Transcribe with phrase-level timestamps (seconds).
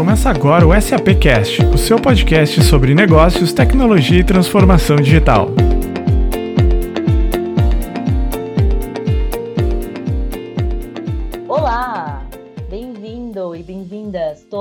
[0.00, 5.50] Começa agora o SAP Cast, o seu podcast sobre negócios, tecnologia e transformação digital.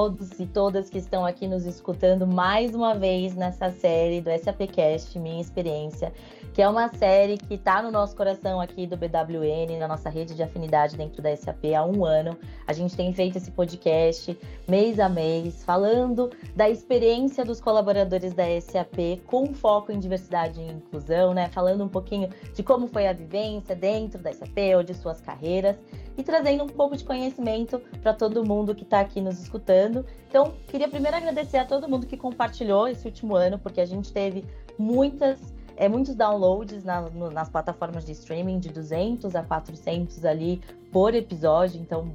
[0.10, 4.62] Todos e todas que estão aqui nos escutando mais uma vez nessa série do SAP
[4.72, 6.12] Cast, minha experiência
[6.54, 10.36] que é uma série que está no nosso coração aqui do BWN, na nossa rede
[10.36, 12.38] de afinidade dentro da SAP há um ano.
[12.68, 18.44] A gente tem feito esse podcast mês a mês, falando da experiência dos colaboradores da
[18.60, 21.50] SAP com foco em diversidade e inclusão, né?
[21.50, 25.78] Falando um pouquinho de como foi a vivência dentro da SAP ou de suas carreiras
[26.18, 29.99] e trazendo um pouco de conhecimento para todo mundo que está aqui nos escutando.
[30.28, 34.12] Então, queria primeiro agradecer a todo mundo que compartilhou esse último ano, porque a gente
[34.12, 34.46] teve
[34.78, 35.40] muitas
[35.80, 41.16] é, muitos downloads na, no, nas plataformas de streaming, de 200 a 400 ali por
[41.16, 41.80] episódio.
[41.80, 42.12] Então,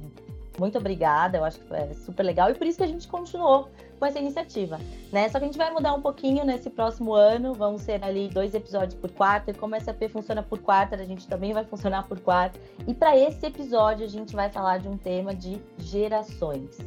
[0.59, 2.51] muito obrigada, eu acho que é super legal.
[2.51, 3.67] E por isso que a gente continuou
[3.99, 4.79] com essa iniciativa,
[5.11, 5.27] né?
[5.29, 7.55] Só que a gente vai mudar um pouquinho nesse próximo ano.
[7.55, 9.49] Vão ser ali dois episódios por quarta.
[9.49, 12.59] E como a SAP funciona por quarta, a gente também vai funcionar por quarta.
[12.87, 16.77] E para esse episódio, a gente vai falar de um tema de gerações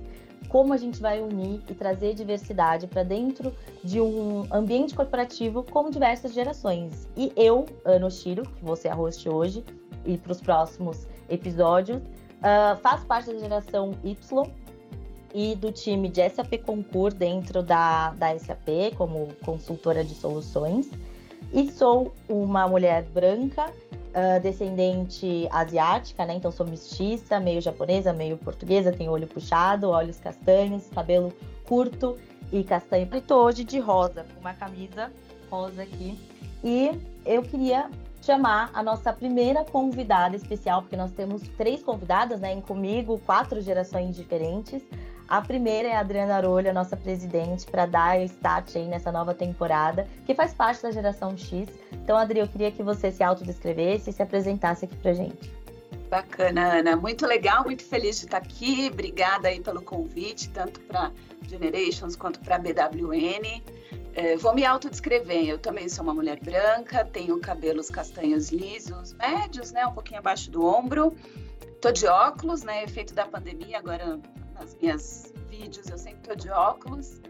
[0.48, 3.52] como a gente vai unir e trazer diversidade para dentro
[3.84, 7.08] de um ambiente corporativo com diversas gerações.
[7.16, 9.64] E eu, Ano Shiro, que você é a host hoje,
[10.04, 14.50] e para os próximos episódios, uh, faço parte da geração Y
[15.34, 20.88] e do time de SAP Concur dentro da, da SAP, como consultora de soluções.
[21.52, 23.70] E sou uma mulher branca
[24.18, 26.34] uh, descendente asiática, né?
[26.34, 31.32] Então sou mestiça, meio japonesa, meio portuguesa, tenho olho puxado, olhos castanhos, cabelo
[31.64, 32.16] curto
[32.52, 35.12] e castanho preto hoje de rosa, com uma camisa
[35.50, 36.18] rosa aqui.
[36.64, 36.90] E
[37.24, 37.88] eu queria
[38.20, 42.52] chamar a nossa primeira convidada especial, porque nós temos três convidadas, né?
[42.52, 44.82] Em comigo, quatro gerações diferentes.
[45.28, 49.34] A primeira é a Adriana Arolho, a nossa presidente, para dar start aí nessa nova
[49.34, 51.68] temporada, que faz parte da geração X.
[51.92, 55.52] Então, Adri, eu queria que você se autodescrevesse e se apresentasse aqui para gente.
[56.08, 56.96] Bacana, Ana.
[56.96, 58.88] Muito legal, muito feliz de estar aqui.
[58.90, 61.12] Obrigada aí pelo convite, tanto para
[61.46, 63.62] Generations quanto para BWN.
[64.14, 65.46] É, vou me autodescrever.
[65.46, 69.86] Eu também sou uma mulher branca, tenho cabelos castanhos lisos, médios, né?
[69.86, 71.14] Um pouquinho abaixo do ombro.
[71.82, 72.82] Tô de óculos, né?
[72.84, 74.18] Efeito da pandemia, agora
[74.58, 77.20] nas minhas vídeos eu sempre tô de óculos.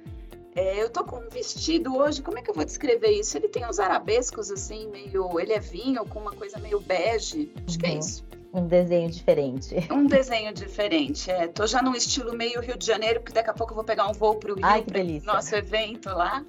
[0.54, 3.36] É, eu tô com um vestido hoje, como é que eu vou descrever isso?
[3.36, 5.38] Ele tem uns arabescos assim, meio.
[5.38, 7.52] Ele é vinho com uma coisa meio bege.
[7.64, 7.80] Acho uhum.
[7.80, 7.98] que é uhum.
[7.98, 8.28] isso.
[8.52, 9.76] Um desenho diferente.
[9.90, 11.46] Um desenho diferente, é.
[11.46, 14.08] Tô já num estilo meio Rio de Janeiro, porque daqui a pouco eu vou pegar
[14.08, 15.32] um voo pro Rio Ai, que delícia.
[15.32, 16.44] nosso evento lá.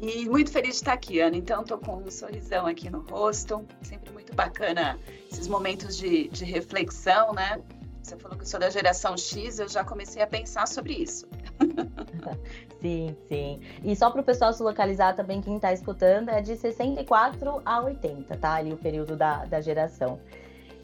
[0.00, 1.36] E muito feliz de estar aqui, Ana.
[1.36, 3.64] Então, tô com um sorrisão aqui no rosto.
[3.82, 4.98] Sempre muito bacana
[5.32, 7.60] esses momentos de, de reflexão, né?
[8.04, 11.26] Você falou que sou da geração X, eu já comecei a pensar sobre isso.
[12.82, 13.60] sim, sim.
[13.82, 17.80] E só para o pessoal se localizar também, quem está escutando, é de 64 a
[17.80, 18.56] 80, tá?
[18.56, 20.20] Ali o período da, da geração.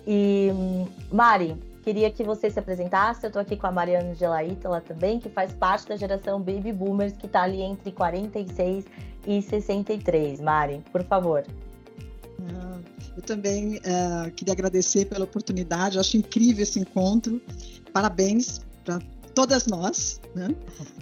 [0.06, 0.50] E,
[1.12, 3.26] Mari, queria que você se apresentasse.
[3.26, 7.12] Eu estou aqui com a Mariana Gelaítala também, que faz parte da geração Baby Boomers,
[7.18, 8.86] que está ali entre 46
[9.26, 10.40] e 63.
[10.40, 11.44] Mari, por favor.
[13.16, 17.40] Eu também uh, queria agradecer pela oportunidade, eu acho incrível esse encontro.
[17.92, 19.00] Parabéns para
[19.34, 20.20] todas nós.
[20.34, 20.54] Né?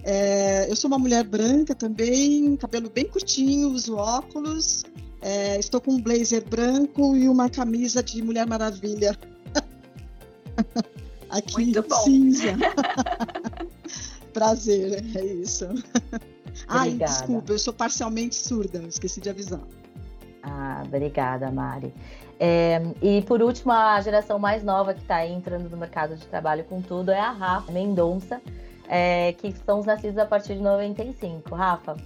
[0.04, 4.84] É, eu sou uma mulher branca também, cabelo bem curtinho, uso óculos,
[5.20, 9.16] é, estou com um blazer branco e uma camisa de Mulher Maravilha.
[11.30, 11.72] Aqui
[12.04, 12.56] cinza.
[14.32, 15.66] Prazer, é isso.
[16.68, 19.60] Ai, desculpa, eu sou parcialmente surda, esqueci de avisar.
[20.42, 21.92] Ah, obrigada, Mari.
[22.40, 26.64] É, e por último, a geração mais nova que está entrando no mercado de trabalho
[26.64, 28.40] com tudo é a Rafa Mendonça,
[28.88, 31.54] é, que são os nascidos a partir de 95.
[31.54, 31.96] Rafa?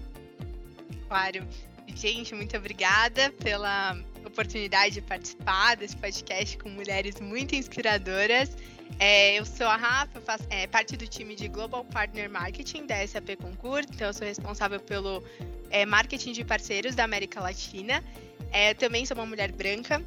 [1.09, 1.47] Claro.
[1.95, 8.57] Gente, muito obrigada pela oportunidade de participar desse podcast com mulheres muito inspiradoras.
[8.99, 13.07] É, eu sou a Rafa, faço é, parte do time de Global Partner Marketing da
[13.07, 15.23] SAP Concur, então eu sou responsável pelo
[15.73, 18.05] é, marketing de parceiros da América Latina.
[18.53, 20.01] É, também sou uma mulher branca,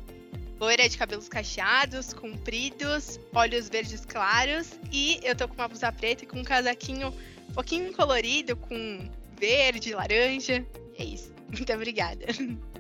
[0.60, 6.24] loira de cabelos cacheados, compridos, olhos verdes claros e eu tô com uma blusa preta
[6.24, 7.12] e com um casaquinho
[7.50, 9.10] um pouquinho colorido, com
[9.40, 10.66] verde, laranja.
[10.98, 11.34] É isso.
[11.50, 12.26] Muito obrigada.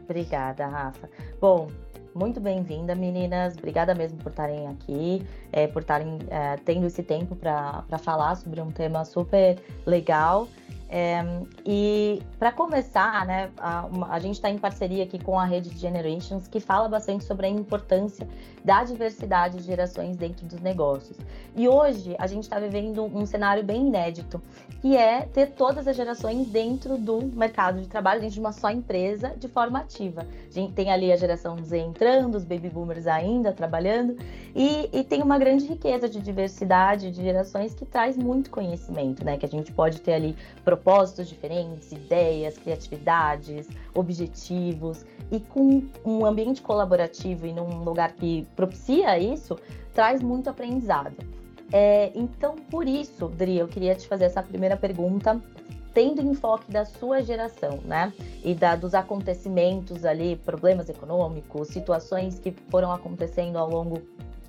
[0.03, 1.09] Obrigada, Rafa.
[1.41, 1.71] Bom,
[2.13, 3.57] muito bem-vinda, meninas.
[3.57, 8.61] Obrigada mesmo por estarem aqui, é, por estarem é, tendo esse tempo para falar sobre
[8.61, 10.47] um tema super legal.
[10.87, 11.23] É,
[11.65, 16.47] e para começar, né, a, a gente está em parceria aqui com a rede Generations,
[16.47, 18.27] que fala bastante sobre a importância
[18.63, 21.17] da diversidade de gerações dentro dos negócios.
[21.55, 24.41] E hoje a gente está vivendo um cenário bem inédito,
[24.81, 28.69] que é ter todas as gerações dentro do mercado de trabalho, dentro de uma só
[28.69, 30.25] empresa, de forma ativa.
[30.47, 34.17] A gente tem ali a geração Z entrando, os baby boomers ainda trabalhando,
[34.55, 39.37] e, e tem uma grande riqueza de diversidade de gerações que traz muito conhecimento, né?
[39.37, 40.35] Que a gente pode ter ali
[40.75, 49.17] propósitos diferentes, ideias, criatividades, objetivos, e com um ambiente colaborativo e num lugar que propicia
[49.17, 49.57] isso,
[49.93, 51.15] traz muito aprendizado.
[51.71, 55.41] É, então, por isso, Dri, eu queria te fazer essa primeira pergunta,
[55.93, 58.13] tendo enfoque da sua geração, né?
[58.43, 64.01] E da, dos acontecimentos ali, problemas econômicos, situações que foram acontecendo ao longo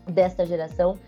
[0.06, 0.99] desta geração.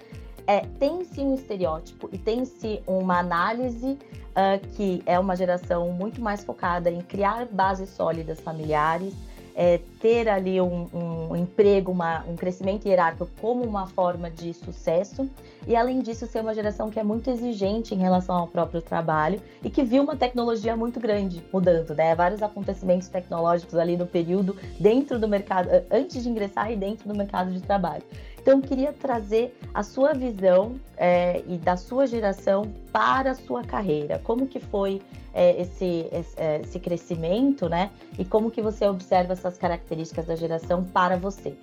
[0.48, 6.42] É, tem-se um estereótipo e tem-se uma análise uh, que é uma geração muito mais
[6.42, 9.12] focada em criar bases sólidas familiares,
[9.54, 15.28] é, ter ali um, um emprego, uma, um crescimento hierárquico como uma forma de sucesso,
[15.66, 19.42] e além disso, ser uma geração que é muito exigente em relação ao próprio trabalho
[19.62, 22.14] e que viu uma tecnologia muito grande mudando, né?
[22.14, 27.14] Vários acontecimentos tecnológicos ali no período dentro do mercado, antes de ingressar e dentro do
[27.14, 28.04] mercado de trabalho.
[28.48, 34.18] Então, queria trazer a sua visão é, e da sua geração para a sua carreira.
[34.20, 35.02] Como que foi
[35.34, 37.90] é, esse, é, esse, crescimento, né?
[38.18, 41.54] E como que você observa essas características da geração para você?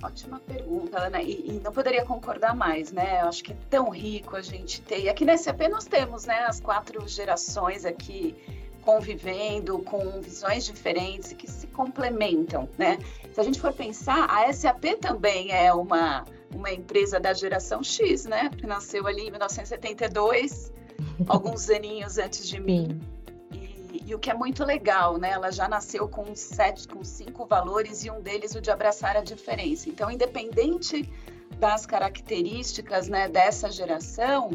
[0.00, 3.22] Ótima pergunta, Ana, e, e, não poderia concordar mais, né?
[3.22, 5.00] Eu acho que é tão rico a gente ter.
[5.00, 8.36] E aqui na SAP nós temos, né, as quatro gerações aqui
[8.84, 12.98] convivendo com visões diferentes que se complementam, né?
[13.34, 18.26] Se a gente for pensar, a SAP também é uma, uma empresa da geração X,
[18.26, 18.48] né?
[18.56, 20.72] Que nasceu ali em 1972,
[21.26, 23.00] alguns aninhos antes de mim.
[23.50, 25.32] E, e, o que é muito legal, né?
[25.32, 29.20] Ela já nasceu com sete, com cinco valores e um deles o de abraçar a
[29.20, 29.88] diferença.
[29.88, 31.12] Então, independente
[31.58, 34.52] das características né, dessa geração,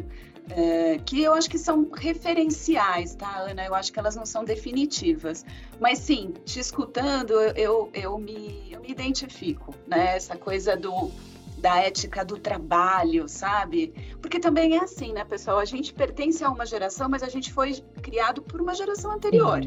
[0.50, 3.64] é, que eu acho que são referenciais, tá, Ana?
[3.64, 5.44] Eu acho que elas não são definitivas.
[5.78, 10.16] Mas sim, te escutando, eu, eu, me, eu me identifico, né?
[10.16, 11.10] Essa coisa do,
[11.58, 13.92] da ética do trabalho, sabe?
[14.20, 15.58] Porque também é assim, né, pessoal?
[15.58, 19.60] A gente pertence a uma geração, mas a gente foi criado por uma geração anterior.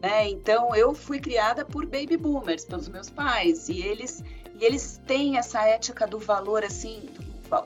[0.00, 0.28] Né?
[0.28, 4.22] Então, eu fui criada por baby boomers, pelos meus pais, e eles,
[4.58, 7.08] e eles têm essa ética do valor, assim,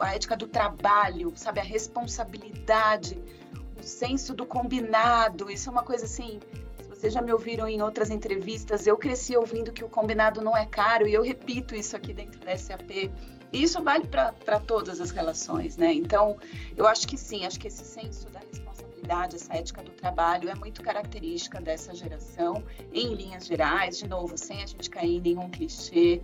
[0.01, 1.61] a ética do trabalho, sabe?
[1.61, 3.21] A responsabilidade,
[3.79, 5.51] o senso do combinado.
[5.51, 6.41] Isso é uma coisa assim.
[6.83, 10.57] Se vocês já me ouviram em outras entrevistas, eu cresci ouvindo que o combinado não
[10.57, 12.91] é caro e eu repito isso aqui dentro da SAP.
[13.53, 15.93] E isso vale para todas as relações, né?
[15.93, 16.37] Então,
[16.77, 20.55] eu acho que sim, acho que esse senso da responsabilidade, essa ética do trabalho é
[20.55, 25.49] muito característica dessa geração, em linhas gerais, de novo, sem a gente cair em nenhum
[25.49, 26.21] clichê.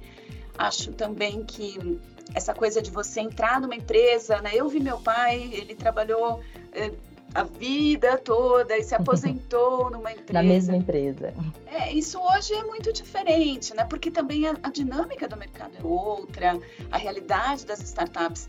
[0.58, 2.00] Acho também que
[2.34, 4.50] essa coisa de você entrar numa empresa, né?
[4.54, 6.40] Eu vi meu pai, ele trabalhou
[6.72, 6.92] eh,
[7.34, 10.32] a vida toda e se aposentou numa empresa.
[10.32, 11.34] Na mesma empresa.
[11.66, 13.84] É, isso hoje é muito diferente, né?
[13.84, 16.58] Porque também a, a dinâmica do mercado é outra,
[16.90, 18.48] a realidade das startups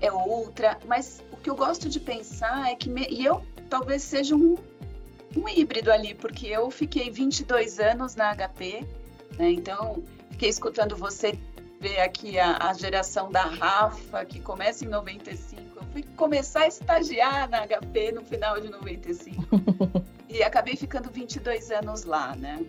[0.00, 4.02] é outra, mas o que eu gosto de pensar é que, me, e eu talvez
[4.02, 4.56] seja um,
[5.36, 8.84] um híbrido ali, porque eu fiquei 22 anos na HP,
[9.38, 9.50] né?
[9.50, 11.38] Então, fiquei escutando você
[11.84, 15.60] ver aqui a, a, geração da Rafa, que começa em 95.
[15.76, 19.42] Eu fui começar a estagiar na HP no final de 95.
[20.30, 22.64] e acabei ficando 22 anos lá, né?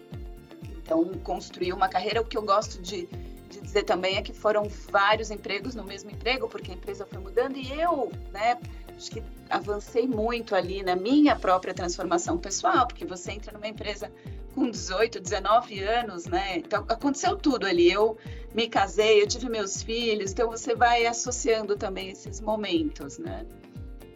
[0.77, 2.19] Então, construí uma carreira.
[2.19, 3.07] O que eu gosto de,
[3.48, 7.19] de dizer também é que foram vários empregos no mesmo emprego, porque a empresa foi
[7.19, 8.60] mudando e eu, né?
[8.95, 14.11] Acho que avancei muito ali na minha própria transformação pessoal, porque você entra numa empresa
[14.53, 16.57] com 18, 19 anos, né?
[16.57, 17.91] Então aconteceu tudo ali.
[17.91, 18.17] Eu
[18.53, 23.45] me casei, eu tive meus filhos, então você vai associando também esses momentos, né?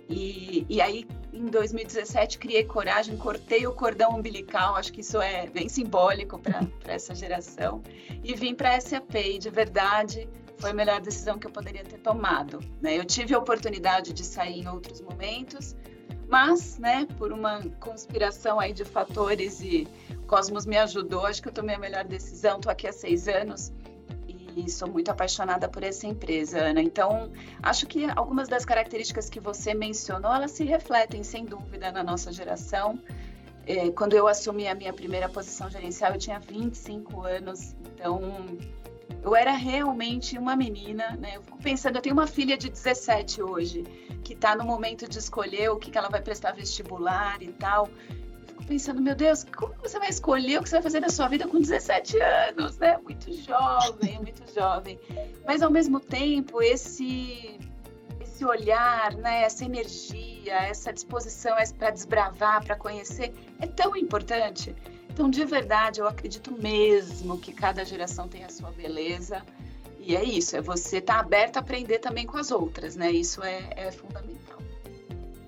[0.09, 5.45] E, e aí, em 2017, criei coragem, cortei o cordão umbilical, acho que isso é
[5.47, 7.83] bem simbólico para essa geração,
[8.23, 10.27] e vim para a SAP, de verdade
[10.59, 12.59] foi a melhor decisão que eu poderia ter tomado.
[12.81, 12.97] Né?
[12.97, 15.75] Eu tive a oportunidade de sair em outros momentos,
[16.27, 21.47] mas, né, por uma conspiração aí de fatores e o Cosmos me ajudou, acho que
[21.47, 22.57] eu tomei a melhor decisão.
[22.57, 23.71] Estou aqui há seis anos
[24.55, 26.81] e sou muito apaixonada por essa empresa, Ana.
[26.81, 27.31] Então,
[27.63, 32.31] acho que algumas das características que você mencionou, elas se refletem, sem dúvida, na nossa
[32.31, 32.99] geração.
[33.65, 38.19] É, quando eu assumi a minha primeira posição gerencial, eu tinha 25 anos, então
[39.21, 41.35] Eu era realmente uma menina, né?
[41.35, 43.83] Eu fico pensando, eu tenho uma filha de 17 hoje,
[44.23, 47.89] que está no momento de escolher o que, que ela vai prestar vestibular e tal.
[48.09, 51.09] Eu fico pensando, meu Deus, como você vai escolher o que você vai fazer na
[51.09, 52.97] sua vida com 17 anos, né?
[53.03, 54.99] Muito jovem, muito jovem.
[55.45, 57.59] Mas ao mesmo tempo, esse
[58.39, 64.73] esse olhar, né, essa energia, essa disposição para desbravar, para conhecer, é tão importante.
[65.19, 69.41] Então, de verdade, eu acredito mesmo que cada geração tem a sua beleza.
[69.99, 73.11] E é isso, é você estar tá aberto a aprender também com as outras, né?
[73.11, 74.59] Isso é, é fundamental.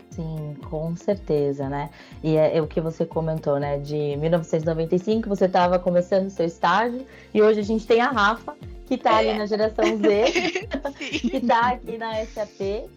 [0.09, 1.89] Sim, com certeza, né?
[2.21, 3.79] E é, é, o que você comentou, né?
[3.79, 8.95] De 1995, você estava começando seu estágio, e hoje a gente tem a Rafa, que
[8.95, 9.37] está ali é.
[9.37, 10.67] na geração Z,
[10.99, 12.89] que está aqui na SAP,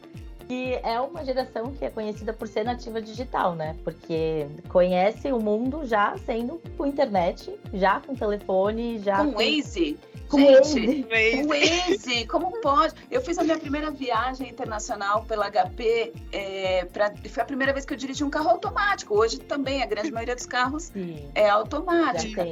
[0.48, 3.76] que é uma geração que é conhecida por ser nativa digital, né?
[3.82, 9.38] Porque conhece o mundo já sendo com internet, já com telefone, já com, com...
[9.38, 9.98] Waze.
[10.28, 11.46] Com Gente, Waze.
[11.46, 12.94] Waze, como pode?
[13.10, 17.84] Eu fiz a minha primeira viagem internacional pela HP, é, pra, foi a primeira vez
[17.84, 19.14] que eu dirigi um carro automático.
[19.14, 22.44] Hoje também a grande maioria dos carros Sim, é automática.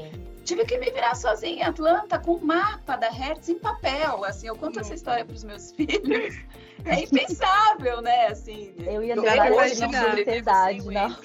[0.44, 4.24] Tive que me virar sozinha em Atlanta com um mapa da Hertz em papel.
[4.24, 6.36] Assim, eu conto essa história para os meus filhos.
[6.84, 8.26] É impensável, né?
[8.26, 11.16] Assim, eu ia ter várias ansiedade, não.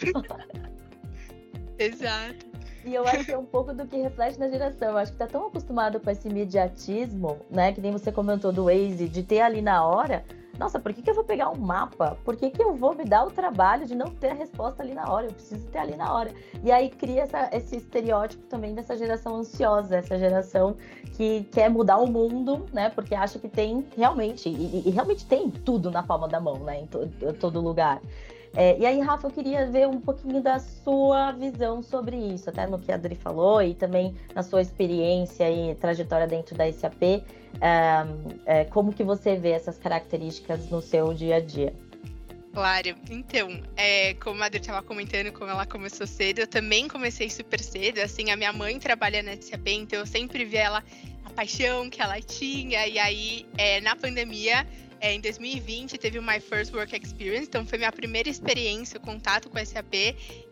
[1.79, 2.47] Exato.
[2.86, 4.91] E eu acho que é um pouco do que reflete na geração.
[4.91, 7.74] Eu acho que tá tão acostumado com esse imediatismo, né?
[7.74, 10.24] Que nem você comentou do Waze, de ter ali na hora,
[10.57, 12.17] nossa, por que, que eu vou pegar um mapa?
[12.23, 14.93] Por que, que eu vou me dar o trabalho de não ter a resposta ali
[14.93, 15.27] na hora?
[15.27, 16.31] Eu preciso ter ali na hora.
[16.63, 20.75] E aí cria essa, esse estereótipo também dessa geração ansiosa, essa geração
[21.15, 22.89] que quer mudar o mundo, né?
[22.89, 26.81] Porque acha que tem realmente, e, e realmente tem tudo na palma da mão, né?
[26.81, 28.01] Em, to, em todo lugar.
[28.59, 32.65] É, e aí, Rafa, eu queria ver um pouquinho da sua visão sobre isso, até
[32.65, 37.03] no que a Adri falou e também na sua experiência e trajetória dentro da SAP,
[37.03, 37.23] é,
[38.47, 41.71] é, como que você vê essas características no seu dia a dia?
[42.51, 47.29] Claro, então, é, como a Adri estava comentando, como ela começou cedo, eu também comecei
[47.29, 50.83] super cedo, assim, a minha mãe trabalha na SAP, então eu sempre vi ela,
[51.23, 54.65] a paixão que ela tinha, e aí, é, na pandemia,
[54.99, 59.49] é, em 2020 teve o My First Work Experience, então foi minha primeira experiência, contato
[59.49, 59.93] com SAP.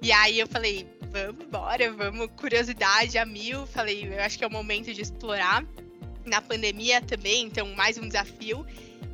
[0.01, 3.65] E aí eu falei, vamos embora, vamos, curiosidade a mil.
[3.67, 5.65] Falei, eu acho que é o momento de explorar.
[6.25, 8.65] Na pandemia também, então mais um desafio.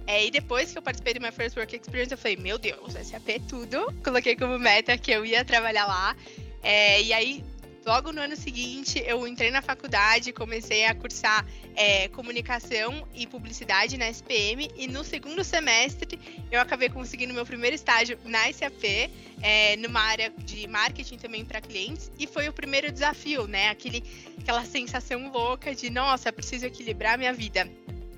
[0.07, 2.93] É, e depois que eu participei do My First Work Experience, eu falei, meu Deus,
[2.93, 3.93] SAP é tudo.
[4.03, 6.15] Coloquei como meta que eu ia trabalhar lá.
[6.63, 7.43] É, e aí
[7.85, 11.45] Logo no ano seguinte, eu entrei na faculdade, comecei a cursar
[11.75, 16.19] é, comunicação e publicidade na SPM, e no segundo semestre
[16.51, 19.09] eu acabei conseguindo meu primeiro estágio na SAP,
[19.41, 23.69] é, numa área de marketing também para clientes, e foi o primeiro desafio, né?
[23.69, 24.03] Aquele,
[24.39, 27.67] aquela sensação louca de, nossa, preciso equilibrar minha vida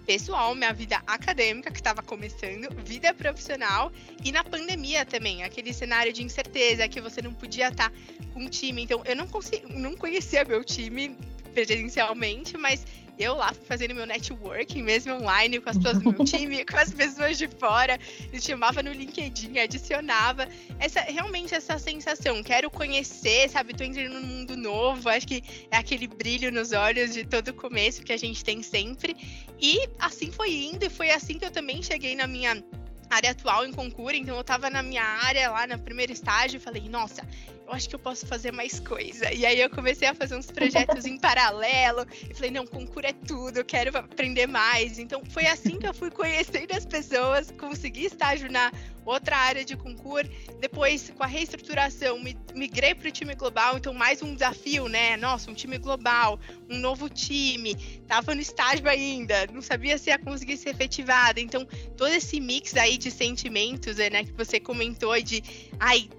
[0.05, 3.91] pessoal, minha vida acadêmica que estava começando, vida profissional
[4.23, 7.95] e na pandemia também, aquele cenário de incerteza que você não podia estar tá
[8.33, 8.83] com um time.
[8.83, 11.17] Então, eu não, consigo, não conhecia meu time
[11.53, 12.85] presencialmente, mas
[13.17, 16.91] eu lá fazendo meu networking, mesmo online, com as pessoas do meu time, com as
[16.91, 17.99] pessoas de fora,
[18.31, 20.47] me chamava no LinkedIn, adicionava.
[20.79, 23.73] Essa, realmente essa sensação, quero conhecer, sabe?
[23.73, 28.03] Tô entrando num mundo novo, acho que é aquele brilho nos olhos de todo começo
[28.03, 29.15] que a gente tem sempre.
[29.59, 32.63] E assim foi indo, e foi assim que eu também cheguei na minha
[33.13, 36.59] área atual em concurso, então eu estava na minha área lá no primeiro estágio e
[36.59, 37.25] falei, nossa,
[37.65, 39.31] eu acho que eu posso fazer mais coisa.
[39.33, 43.13] E aí eu comecei a fazer uns projetos em paralelo e falei, não, concurso é
[43.13, 44.99] tudo, eu quero aprender mais.
[44.99, 48.71] Então foi assim que eu fui conhecendo as pessoas, consegui estágio na
[49.05, 50.29] outra área de concurso.
[50.59, 52.19] Depois, com a reestruturação,
[52.53, 55.17] migrei para o time global, então mais um desafio, né?
[55.17, 56.39] Nossa, um time global,
[56.69, 57.75] um novo time,
[58.07, 61.39] tava no estágio ainda, não sabia se ia conseguir ser efetivada.
[61.39, 61.65] Então,
[61.97, 65.43] todo esse mix aí de sentimentos, né, que você comentou de,
[65.79, 66.09] ai,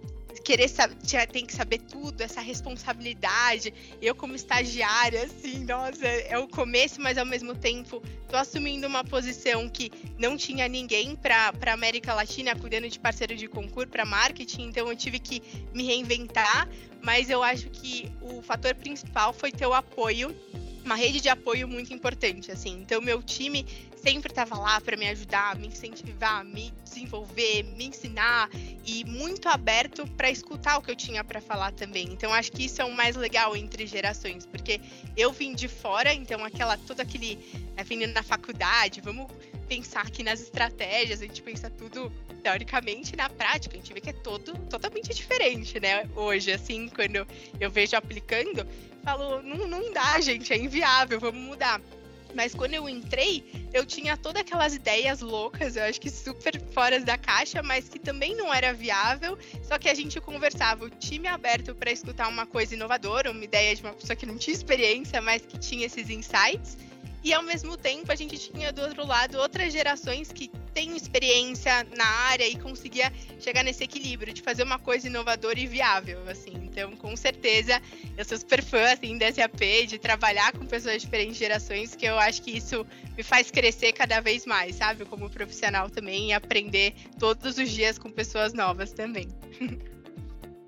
[0.45, 0.97] querer saber,
[1.33, 3.73] tem que saber tudo, essa responsabilidade.
[4.01, 9.03] Eu, como estagiária, assim, nossa, é o começo, mas ao mesmo tempo tô assumindo uma
[9.03, 14.65] posição que não tinha ninguém para América Latina cuidando de parceiro de concurso para marketing,
[14.65, 16.69] então eu tive que me reinventar.
[17.03, 20.35] Mas eu acho que o fator principal foi ter o apoio
[20.85, 22.79] uma rede de apoio muito importante, assim.
[22.81, 28.51] Então, meu time sempre estava lá para me ajudar, me incentivar, me desenvolver, me ensinar
[28.85, 32.05] e muito aberto para escutar o que eu tinha para falar também.
[32.13, 34.81] Então, acho que isso é o mais legal entre gerações, porque
[35.17, 37.37] eu vim de fora, então aquela todo aquele
[37.75, 39.27] né, vindo na faculdade, vamos
[39.65, 44.11] pensar aqui nas estratégias, a gente pensa tudo teoricamente na prática, a gente vê que
[44.11, 46.09] é todo totalmente diferente, né?
[46.15, 47.27] Hoje, assim, quando
[47.59, 48.67] eu vejo aplicando,
[49.03, 51.81] falo, não, não dá, gente, é inviável, vamos mudar.
[52.35, 56.99] Mas quando eu entrei, eu tinha todas aquelas ideias loucas, eu acho que super fora
[57.01, 59.39] da caixa, mas que também não era viável.
[59.63, 63.75] Só que a gente conversava, o time aberto para escutar uma coisa inovadora, uma ideia
[63.75, 66.77] de uma pessoa que não tinha experiência, mas que tinha esses insights.
[67.25, 71.87] E ao mesmo tempo a gente tinha do outro lado outras gerações que têm experiência
[71.97, 76.53] na área e conseguia chegar nesse equilíbrio de fazer uma coisa inovadora e viável, assim.
[76.57, 77.81] Então, com certeza,
[78.19, 82.05] eu sou super fã assim da SAP, de trabalhar com pessoas de diferentes gerações, que
[82.05, 86.33] eu acho que isso me faz crescer cada vez mais, sabe, como profissional também e
[86.35, 89.29] aprender todos os dias com pessoas novas também.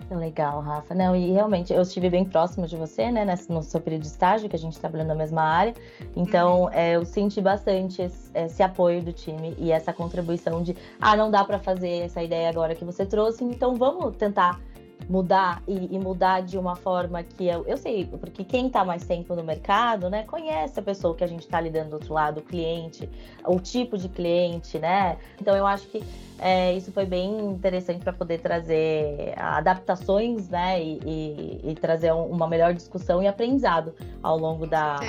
[0.09, 0.95] Legal, Rafa.
[0.95, 4.49] Não, e realmente eu estive bem próximo de você, né, no seu período de estágio,
[4.49, 5.73] que a gente está trabalhando na mesma área.
[6.15, 6.69] Então, uhum.
[6.71, 11.29] é, eu senti bastante esse, esse, apoio do time e essa contribuição de, ah, não
[11.29, 14.61] dá para fazer essa ideia agora que você trouxe, então vamos tentar
[15.09, 19.05] mudar e, e, mudar de uma forma que eu, eu sei, porque quem está mais
[19.05, 22.39] tempo no mercado, né, conhece a pessoa que a gente está lidando do outro lado,
[22.39, 23.09] o cliente,
[23.45, 25.17] o tipo de cliente, né?
[25.39, 26.03] Então eu acho que
[26.39, 32.25] é, isso foi bem interessante para poder trazer adaptações, né, e, e, e trazer um,
[32.25, 34.99] uma melhor discussão e aprendizado ao longo da,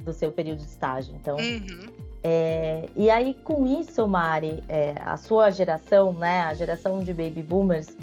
[0.00, 1.14] do seu período de estágio.
[1.14, 2.06] Então, uhum.
[2.28, 7.40] É, e aí, com isso, Mari, é, a sua geração, né, a geração de baby
[7.40, 7.96] boomers,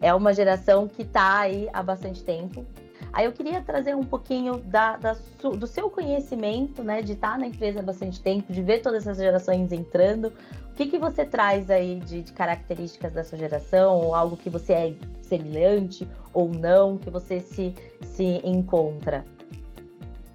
[0.00, 2.64] é uma geração que está aí há bastante tempo.
[3.12, 7.38] Aí eu queria trazer um pouquinho da, da, do seu conhecimento, né, de estar tá
[7.38, 10.32] na empresa há bastante tempo, de ver todas essas gerações entrando.
[10.70, 14.72] O que, que você traz aí de, de características dessa geração, ou algo que você
[14.72, 19.24] é semelhante ou não, que você se, se encontra?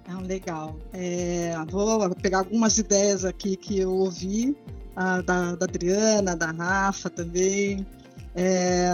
[0.06, 0.76] Ah, legal.
[0.92, 4.54] É, vou pegar algumas ideias aqui que eu ouvi,
[4.94, 7.86] a, da, da Adriana, da Rafa também.
[8.34, 8.92] É,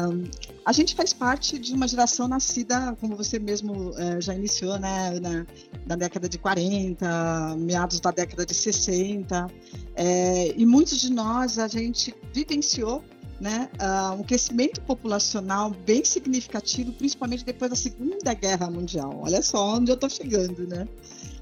[0.66, 5.18] a gente faz parte de uma geração nascida, como você mesmo é, já iniciou, né,
[5.18, 5.46] na,
[5.86, 9.46] na, década de 40, meados da década de 60,
[9.94, 13.02] é, e muitos de nós a gente vivenciou
[13.40, 13.70] né,
[14.18, 19.18] um crescimento populacional bem significativo, principalmente depois da Segunda Guerra Mundial.
[19.22, 20.86] Olha só onde eu estou chegando, né?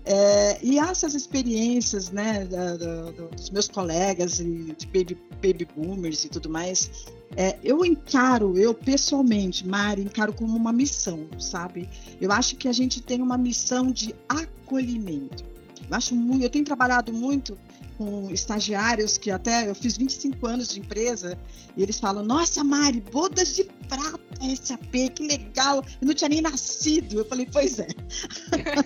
[0.04, 6.28] É, e essas experiências, né, da, da, dos meus colegas de baby, baby boomers e
[6.28, 6.88] tudo mais,
[7.36, 11.88] é, eu encaro, eu pessoalmente, Mari, encaro como uma missão, sabe?
[12.20, 15.44] Eu acho que a gente tem uma missão de acolhimento.
[15.88, 17.56] Eu acho muito, eu tenho trabalhado muito
[17.98, 21.36] com estagiários que até eu fiz 25 anos de empresa
[21.76, 24.18] e eles falam: Nossa, Mari, bodas de prata
[24.62, 25.84] SAP, que legal!
[26.00, 27.18] Eu não tinha nem nascido.
[27.18, 27.88] Eu falei: Pois é.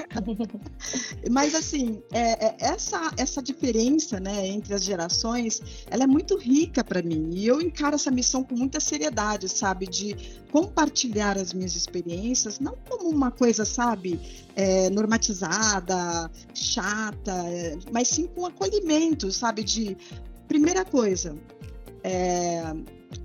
[1.31, 6.83] Mas assim, é, é, essa essa diferença, né, entre as gerações, ela é muito rica
[6.83, 10.17] para mim e eu encaro essa missão com muita seriedade, sabe, de
[10.51, 14.19] compartilhar as minhas experiências, não como uma coisa, sabe,
[14.57, 19.63] é, normatizada, chata, é, mas sim com acolhimento, sabe?
[19.63, 19.97] De
[20.47, 21.37] primeira coisa,
[22.05, 22.63] é,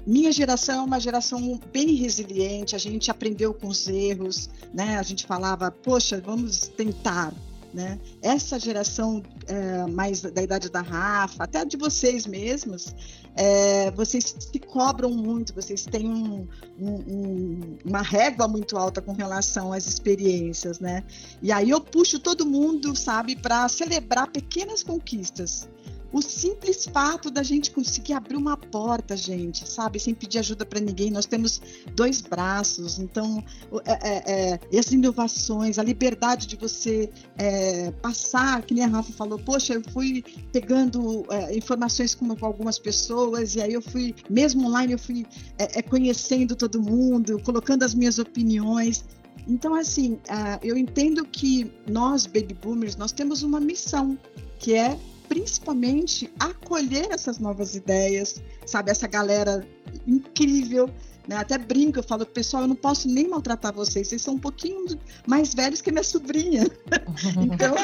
[0.05, 4.97] minha geração é uma geração bem resiliente, a gente aprendeu com os erros, né?
[4.97, 7.33] A gente falava, poxa, vamos tentar,
[7.73, 7.99] né?
[8.21, 12.95] Essa geração é, mais da idade da Rafa, até de vocês mesmos,
[13.36, 16.47] é, vocês se cobram muito, vocês têm um,
[16.80, 21.03] um, uma régua muito alta com relação às experiências, né?
[21.41, 25.67] E aí eu puxo todo mundo, sabe, para celebrar pequenas conquistas
[26.12, 30.80] o simples fato da gente conseguir abrir uma porta, gente, sabe, sem pedir ajuda para
[30.80, 31.12] ninguém.
[31.12, 31.62] Nós temos
[31.96, 33.43] dois braços, então
[33.86, 39.12] é, é, é, as inovações, a liberdade de você é, passar, que nem a Rafa
[39.13, 44.15] falou, poxa, eu fui pegando é, informações com, com, algumas pessoas e aí eu fui,
[44.30, 45.26] mesmo online, eu fui
[45.58, 49.04] é, conhecendo todo mundo, colocando as minhas opiniões.
[49.48, 54.17] Então, assim, uh, eu entendo que nós, baby boomers, nós temos uma missão,
[54.60, 58.91] que é principalmente acolher essas novas ideias, sabe?
[58.91, 59.67] Essa galera
[60.05, 60.89] incrível.
[61.27, 61.35] Né?
[61.35, 64.97] Até brinco, eu falo, pessoal, eu não posso nem maltratar vocês, vocês são um pouquinho
[65.27, 66.63] mais velhos que minha sobrinha.
[67.41, 67.75] então,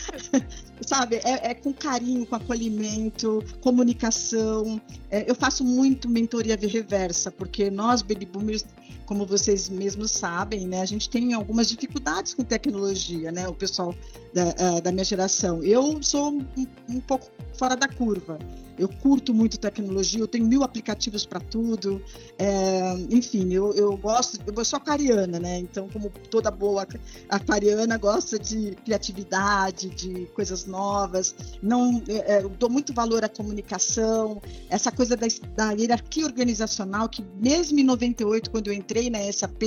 [0.80, 4.80] sabe, é, é, com carinho, com acolhimento, comunicação.
[5.10, 8.64] É, eu faço muito mentoria reversa, porque nós, baby boomers,
[9.06, 13.94] como vocês mesmos sabem, né, a gente tem algumas dificuldades com tecnologia, né, o pessoal
[14.32, 15.62] da, da minha geração.
[15.62, 16.46] Eu sou um,
[16.88, 18.38] um, pouco fora da curva.
[18.78, 22.02] Eu curto muito tecnologia, eu tenho mil aplicativos para tudo.
[22.38, 25.58] É, enfim, eu, eu gosto, eu sou aquariana, né?
[25.58, 26.86] Então, como toda boa
[27.28, 31.34] aquariana, gosta de criatividade, de coisas novas.
[31.62, 37.06] Não, é, é, eu dou muito valor à comunicação, essa coisa da, da hierarquia organizacional,
[37.06, 39.62] que mesmo em 98, quando eu entrei na SAP,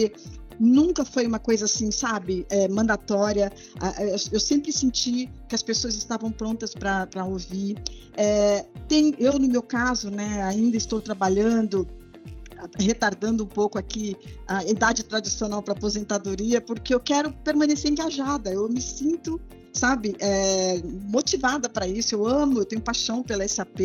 [0.60, 3.52] nunca foi uma coisa assim, sabe, é, mandatória.
[4.32, 7.78] Eu sempre senti que as pessoas estavam prontas para ouvir.
[8.18, 11.88] É, tem, eu, no meu caso, né, ainda estou trabalhando
[12.80, 14.16] retardando um pouco aqui
[14.48, 18.54] a idade tradicional para aposentadoria, porque eu quero permanecer engajada.
[18.54, 19.40] Eu me sinto
[19.74, 22.14] sabe, é, motivada para isso.
[22.16, 23.80] Eu amo, eu tenho paixão pela SAP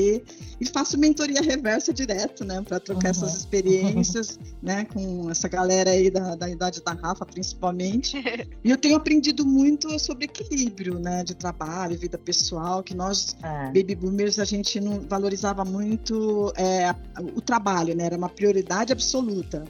[0.61, 3.11] e faço mentoria reversa direto, né, para trocar uhum.
[3.11, 8.23] essas experiências, né, com essa galera aí da, da idade da Rafa, principalmente.
[8.65, 13.67] E eu tenho aprendido muito sobre equilíbrio, né, de trabalho, vida pessoal, que nós, é.
[13.67, 16.95] baby boomers, a gente não valorizava muito é,
[17.35, 19.65] o trabalho, né, era uma prioridade absoluta.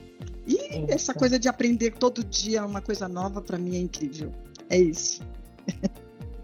[0.46, 0.86] E isso.
[0.88, 4.32] essa coisa de aprender todo dia uma coisa nova, para mim é incrível.
[4.68, 5.20] É isso.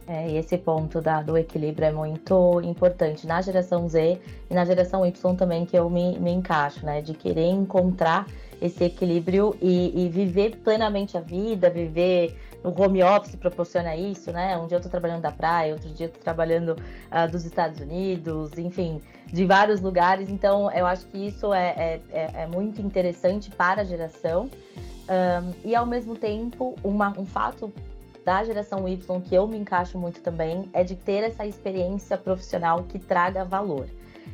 [0.07, 4.64] É, e esse ponto da, do equilíbrio é muito importante na geração Z e na
[4.64, 7.01] geração Y também, que eu me, me encaixo, né?
[7.01, 8.27] De querer encontrar
[8.61, 14.57] esse equilíbrio e, e viver plenamente a vida, viver no home office proporciona isso, né?
[14.57, 17.79] Um dia eu tô trabalhando da praia, outro dia eu tô trabalhando uh, dos Estados
[17.81, 20.31] Unidos, enfim, de vários lugares.
[20.31, 24.49] Então, eu acho que isso é, é, é, é muito interessante para a geração.
[25.07, 27.71] Um, e ao mesmo tempo, uma, um fato
[28.25, 32.83] da geração Y, que eu me encaixo muito também, é de ter essa experiência profissional
[32.85, 33.89] que traga valor.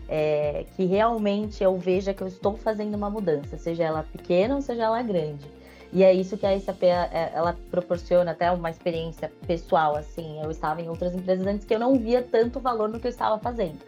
[0.09, 4.61] É, que realmente eu veja que eu estou fazendo uma mudança, seja ela pequena ou
[4.61, 5.47] seja ela grande.
[5.93, 10.41] E é isso que a SAP é, ela proporciona até uma experiência pessoal, assim.
[10.41, 13.11] Eu estava em outras empresas antes que eu não via tanto valor no que eu
[13.11, 13.79] estava fazendo.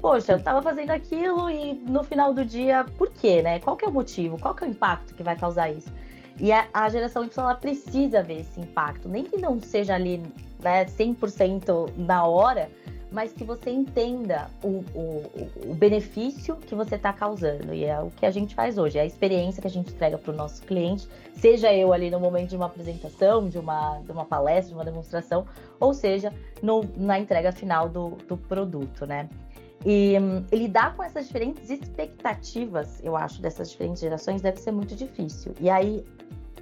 [0.00, 3.58] Poxa, eu estava fazendo aquilo e no final do dia, por quê, né?
[3.58, 4.38] Qual que é o motivo?
[4.38, 5.90] Qual que é o impacto que vai causar isso?
[6.38, 10.20] E a, a geração Y ela precisa ver esse impacto, nem que não seja ali
[10.60, 12.68] né, 100% na hora,
[13.14, 15.22] mas que você entenda o, o,
[15.70, 17.72] o benefício que você está causando.
[17.72, 20.18] E é o que a gente faz hoje, é a experiência que a gente entrega
[20.18, 24.10] para o nosso cliente, seja eu ali no momento de uma apresentação, de uma, de
[24.10, 25.46] uma palestra, de uma demonstração,
[25.78, 29.28] ou seja, no, na entrega final do, do produto, né?
[29.86, 30.14] E,
[30.50, 35.54] e, lidar com essas diferentes expectativas, eu acho, dessas diferentes gerações deve ser muito difícil.
[35.60, 36.02] E aí,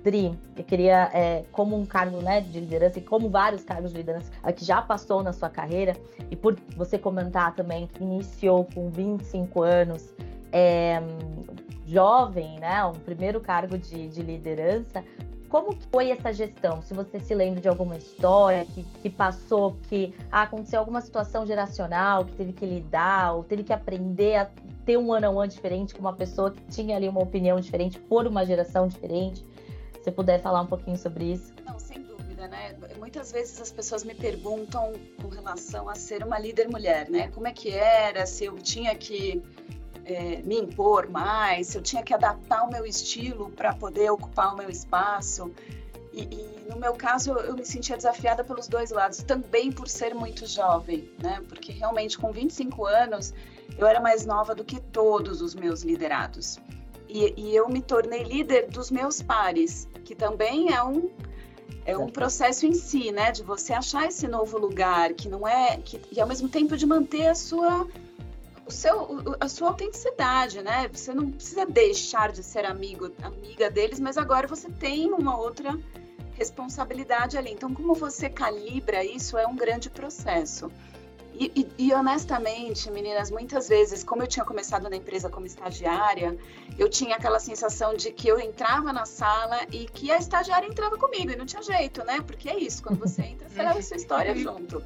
[0.03, 3.99] Dri, eu queria, é, como um cargo né, de liderança e como vários cargos de
[3.99, 5.97] liderança que já passou na sua carreira,
[6.31, 10.13] e por você comentar também que iniciou com 25 anos,
[10.51, 11.01] é,
[11.87, 15.05] jovem, né, um primeiro cargo de, de liderança,
[15.53, 16.81] como foi essa gestão?
[16.81, 21.45] Se você se lembra de alguma história que, que passou, que ah, aconteceu alguma situação
[21.45, 24.51] geracional, que teve que lidar, ou teve que aprender a
[24.87, 27.99] ter um ano a ano diferente com uma pessoa que tinha ali uma opinião diferente
[27.99, 29.45] por uma geração diferente.
[30.03, 31.53] Se puder falar um pouquinho sobre isso.
[31.65, 32.77] Não, sem dúvida, né?
[32.99, 37.29] Muitas vezes as pessoas me perguntam com relação a ser uma líder mulher, né?
[37.29, 39.43] Como é que era, se eu tinha que
[40.05, 44.55] é, me impor mais, se eu tinha que adaptar o meu estilo para poder ocupar
[44.55, 45.53] o meu espaço.
[46.13, 49.89] E, e, no meu caso, eu, eu, me sentia desafiada pelos dois lados, também por
[49.89, 51.43] ser muito jovem, né?
[51.49, 53.33] Porque realmente com 25 anos
[53.79, 56.59] eu era mais nova do que todos os meus liderados.
[57.13, 61.11] E, e eu me tornei líder dos meus pares, que também é um
[61.85, 63.33] é um processo em si, né?
[63.33, 66.87] De você achar esse novo lugar que não é que e ao mesmo tempo de
[66.87, 67.87] manter a sua
[68.65, 70.89] o seu, a sua autenticidade, né?
[70.89, 75.79] Você não precisa deixar de ser amigo, amiga deles, mas agora você tem uma outra
[76.35, 77.53] responsabilidade ali.
[77.53, 80.71] Então, como você calibra isso é um grande processo.
[81.35, 86.37] E, e, e, honestamente, meninas, muitas vezes, como eu tinha começado na empresa como estagiária,
[86.79, 90.99] eu tinha aquela sensação de que eu entrava na sala e que a estagiária entrava
[90.99, 92.21] comigo, e não tinha jeito, né?
[92.21, 94.83] Porque é isso, quando você entra, você leva a sua história junto.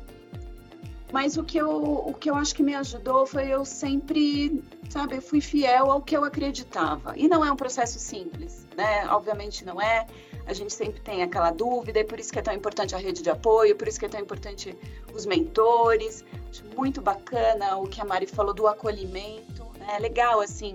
[1.12, 5.16] Mas o que, eu, o que eu acho que me ajudou foi eu sempre, sabe,
[5.16, 7.16] eu fui fiel ao que eu acreditava.
[7.16, 9.06] E não é um processo simples, né?
[9.08, 10.06] Obviamente não é.
[10.46, 13.22] A gente sempre tem aquela dúvida, e por isso que é tão importante a rede
[13.22, 14.76] de apoio, por isso que é tão importante
[15.12, 16.24] os mentores.
[16.48, 19.64] Acho muito bacana o que a Mari falou do acolhimento.
[19.78, 19.96] Né?
[19.96, 20.74] É legal, assim,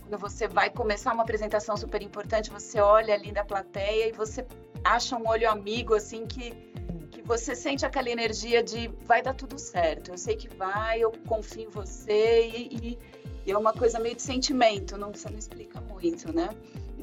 [0.00, 4.44] quando você vai começar uma apresentação super importante, você olha ali da plateia e você
[4.82, 6.72] acha um olho amigo, assim, que
[7.12, 11.12] que você sente aquela energia de vai dar tudo certo, eu sei que vai, eu
[11.26, 12.98] confio em você e, e,
[13.46, 16.48] e é uma coisa meio de sentimento, não, você não explica muito, né?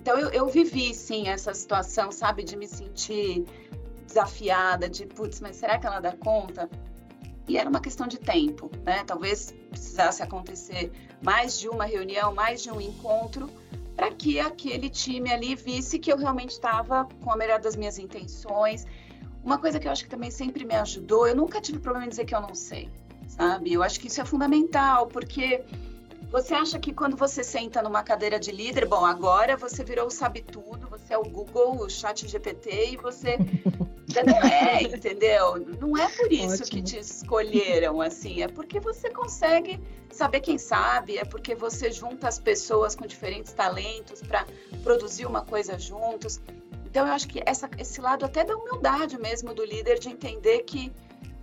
[0.09, 3.45] Então eu, eu vivi sim essa situação, sabe, de me sentir
[4.07, 6.67] desafiada, de putz, mas será que ela dá conta?
[7.47, 9.03] E era uma questão de tempo, né?
[9.05, 10.91] Talvez precisasse acontecer
[11.21, 13.51] mais de uma reunião, mais de um encontro,
[13.95, 17.99] para que aquele time ali visse que eu realmente estava com a melhor das minhas
[17.99, 18.87] intenções
[19.43, 22.09] uma coisa que eu acho que também sempre me ajudou, eu nunca tive problema em
[22.09, 22.89] dizer que eu não sei,
[23.27, 23.71] sabe?
[23.71, 25.63] Eu acho que isso é fundamental, porque
[26.31, 30.11] Você acha que quando você senta numa cadeira de líder, bom, agora você virou o
[30.11, 33.37] sabe tudo, você é o Google, o Chat GPT e você
[34.25, 35.57] não é, entendeu?
[35.79, 36.69] Não é por isso Ótimo.
[36.69, 39.79] que te escolheram assim, é porque você consegue
[40.11, 44.45] saber quem sabe, é porque você junta as pessoas com diferentes talentos para
[44.83, 46.39] produzir uma coisa juntos.
[46.85, 50.59] Então eu acho que essa, esse lado até da humildade mesmo do líder de entender
[50.59, 50.91] que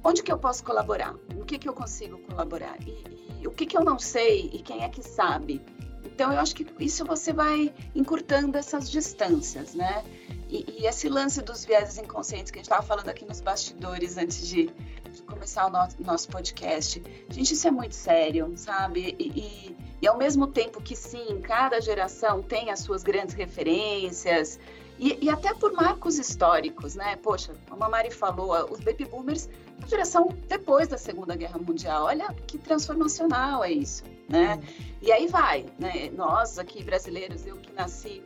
[0.04, 3.76] onde que eu posso colaborar, no que que eu consigo colaborar e, o que, que
[3.76, 5.62] eu não sei e quem é que sabe.
[6.04, 10.02] Então, eu acho que isso você vai encurtando essas distâncias, né?
[10.48, 14.16] E, e esse lance dos vieses inconscientes que a gente estava falando aqui nos bastidores
[14.16, 14.70] antes de,
[15.12, 17.02] de começar o no, nosso podcast.
[17.28, 19.14] Gente, isso é muito sério, sabe?
[19.18, 24.58] E, e, e, ao mesmo tempo que, sim, cada geração tem as suas grandes referências,
[24.98, 27.16] e, até por marcos históricos, né?
[27.16, 29.48] Poxa, como a Mari falou, os baby boomers
[29.86, 32.04] geração depois da Segunda Guerra Mundial.
[32.04, 34.60] Olha que transformacional é isso, né?
[35.00, 36.10] E aí vai, né?
[36.14, 38.22] Nós aqui brasileiros, eu que nasci,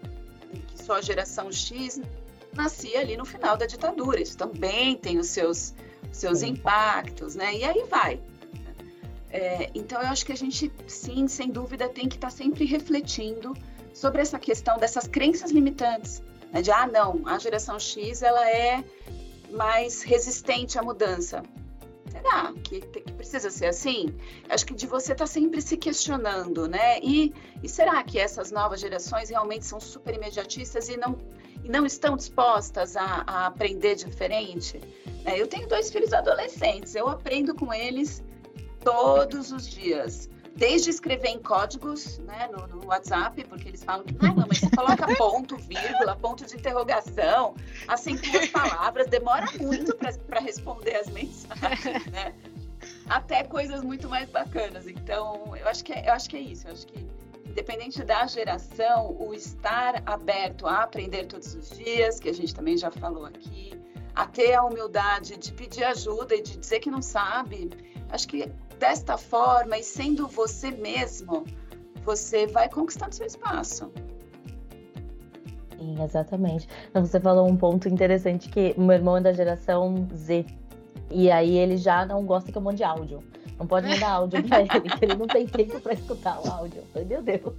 [0.68, 2.00] que sou a geração X,
[2.54, 4.20] nasci ali no final da ditadura.
[4.20, 5.74] Isso também tem os seus,
[6.12, 7.54] seus impactos, né?
[7.54, 8.20] E aí vai.
[9.30, 13.54] É, então eu acho que a gente, sim, sem dúvida, tem que estar sempre refletindo
[13.94, 16.62] sobre essa questão dessas crenças limitantes, né?
[16.62, 18.82] de ah, não, a geração X ela é
[19.50, 21.42] mais resistente à mudança.
[22.10, 24.14] Será que, que precisa ser assim?
[24.48, 26.98] Acho que de você estar tá sempre se questionando, né?
[27.00, 27.32] E,
[27.62, 31.16] e será que essas novas gerações realmente são super imediatistas e não,
[31.62, 34.80] e não estão dispostas a, a aprender diferente?
[35.24, 38.24] É, eu tenho dois filhos adolescentes, eu aprendo com eles
[38.82, 44.14] todos os dias desde escrever em códigos né, no, no, WhatsApp, porque eles falam que,
[44.20, 47.54] ah, mas você coloca ponto, vírgula, ponto de interrogação,
[47.88, 52.34] acentua as palavras, demora muito para responder as mensagens, né?
[53.08, 54.86] Até coisas muito mais bacanas.
[54.86, 56.66] Então, eu acho que é, eu acho que é isso.
[56.66, 57.06] Eu acho que,
[57.44, 62.76] independente da geração, o estar aberto a aprender todos os dias, que a gente também
[62.76, 63.72] já falou aqui,
[64.14, 67.70] a ter a humildade de pedir ajuda e de dizer que não sabe,
[68.10, 71.44] acho que desta forma e sendo você mesmo,
[72.02, 73.92] você vai conquistando seu espaço.
[75.78, 76.66] Sim, exatamente.
[76.94, 80.46] Você falou um ponto interessante que meu irmão é da geração Z.
[81.10, 83.22] E aí ele já não gosta que eu mande áudio.
[83.58, 86.82] Não pode mandar áudio pra ele, que ele não tem tempo para escutar o áudio.
[86.92, 87.54] Falei, meu Deus.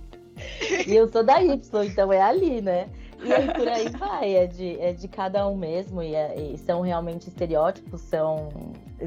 [0.88, 2.90] E eu sou da Y, então é ali, né?
[3.24, 6.58] E aí por aí vai, é de, é de cada um mesmo, e, é, e
[6.58, 8.50] são realmente estereótipos, são,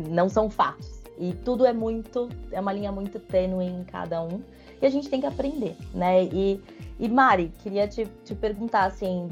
[0.08, 0.93] não são fatos.
[1.18, 4.40] E tudo é muito, é uma linha muito tênue em cada um.
[4.80, 6.24] E a gente tem que aprender, né?
[6.24, 6.60] E,
[6.98, 9.28] e Mari, queria te, te perguntar, assim,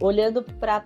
[0.00, 0.80] olhando para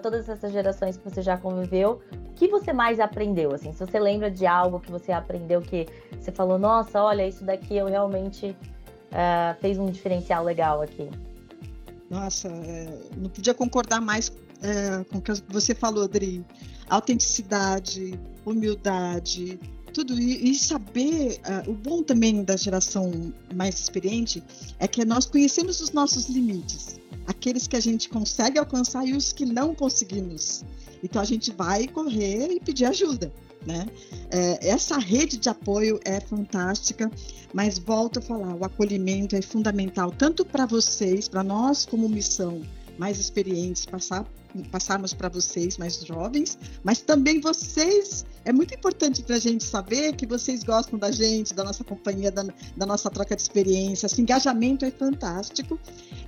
[0.00, 3.54] todas essas gerações que você já conviveu, o que você mais aprendeu?
[3.54, 5.86] Assim, se você lembra de algo que você aprendeu que
[6.20, 8.56] você falou, nossa, olha, isso daqui eu realmente
[9.12, 11.08] uh, fez um diferencial legal aqui.
[12.10, 14.32] Nossa, é, não podia concordar mais
[14.62, 16.44] é, com o que você falou, Adri.
[16.88, 19.58] Autenticidade, humildade,
[19.96, 24.42] tudo e, e saber uh, o bom também da geração mais experiente
[24.78, 29.32] é que nós conhecemos os nossos limites, aqueles que a gente consegue alcançar e os
[29.32, 30.62] que não conseguimos.
[31.02, 33.32] Então a gente vai correr e pedir ajuda.
[33.66, 33.86] Né?
[34.30, 37.10] É, essa rede de apoio é fantástica,
[37.54, 42.60] mas volto a falar, o acolhimento é fundamental tanto para vocês, para nós como missão
[42.98, 44.30] mais experientes, passar
[44.64, 48.24] passarmos para vocês mais jovens, mas também vocês.
[48.44, 52.30] É muito importante para a gente saber que vocês gostam da gente, da nossa companhia,
[52.30, 52.44] da,
[52.76, 54.06] da nossa troca de experiência.
[54.06, 55.78] Esse engajamento é fantástico.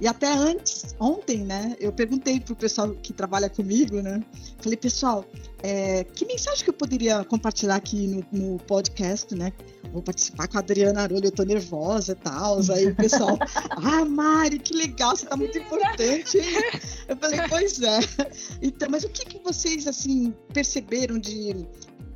[0.01, 4.23] E até antes, ontem, né, eu perguntei para o pessoal que trabalha comigo, né?
[4.61, 5.25] Falei, pessoal,
[5.63, 9.53] é, que mensagem que eu poderia compartilhar aqui no, no podcast, né?
[9.93, 12.61] Vou participar com a Adriana Arolho, eu tô nervosa e tal.
[12.73, 13.39] Aí o pessoal,
[13.71, 16.39] ah, Mari, que legal, você tá muito importante.
[16.39, 16.81] Hein?
[17.09, 17.99] Eu falei, pois é.
[18.61, 21.67] Então, mas o que, que vocês assim perceberam de,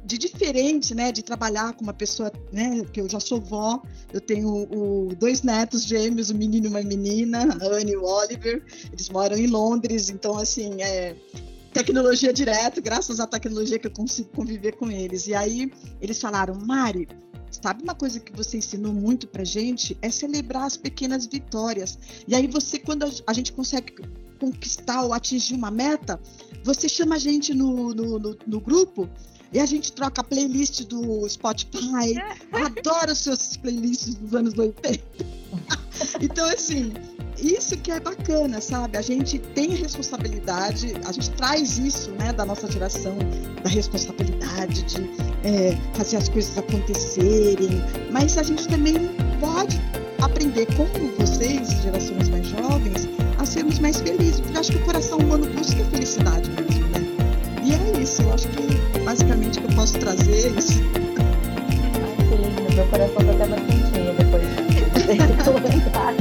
[0.05, 3.81] de diferente, né, de trabalhar com uma pessoa, né, que eu já sou vó,
[4.13, 8.05] eu tenho o, dois netos gêmeos, um menino e uma menina, a Anne e o
[8.05, 11.17] Oliver, eles moram em Londres, então assim, é
[11.73, 15.27] tecnologia direto, graças à tecnologia que eu consigo conviver com eles.
[15.27, 17.09] E aí eles falaram, Mari,
[17.51, 21.99] sabe uma coisa que você ensinou muito pra gente é celebrar as pequenas vitórias.
[22.29, 23.95] E aí você, quando a gente consegue
[24.43, 26.19] conquistar ou atingir uma meta,
[26.65, 29.09] você chama a gente no, no, no, no grupo
[29.53, 32.19] e a gente troca a playlist do Spotify.
[32.51, 35.01] Adoro os seus playlists dos anos 80.
[36.21, 36.93] então, assim,
[37.39, 38.99] isso que é bacana, sabe?
[38.99, 43.17] A gente tem responsabilidade, a gente traz isso, né, da nossa geração,
[43.63, 45.03] da responsabilidade de
[45.45, 48.95] é, fazer as coisas acontecerem, mas a gente também
[49.39, 49.81] pode
[50.21, 50.87] aprender com
[51.19, 53.22] vocês, gerações mais jovens,
[53.53, 57.01] sermos mais felizes, porque eu acho que o coração humano busca felicidade mesmo, né?
[57.63, 60.81] E é isso, eu acho que basicamente que eu posso trazer é isso.
[62.01, 64.49] Ai, que lindo, meu coração tá até mais quentinho depois
[65.05, 66.19] desse comentário.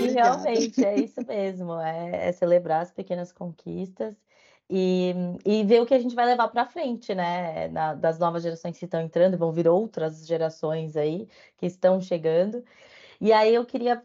[0.00, 4.14] E realmente é isso mesmo, é, é celebrar as pequenas conquistas
[4.70, 5.12] e,
[5.44, 7.66] e ver o que a gente vai levar para frente, né?
[7.66, 12.64] Na, das novas gerações que estão entrando, vão vir outras gerações aí que estão chegando.
[13.20, 14.00] E aí eu queria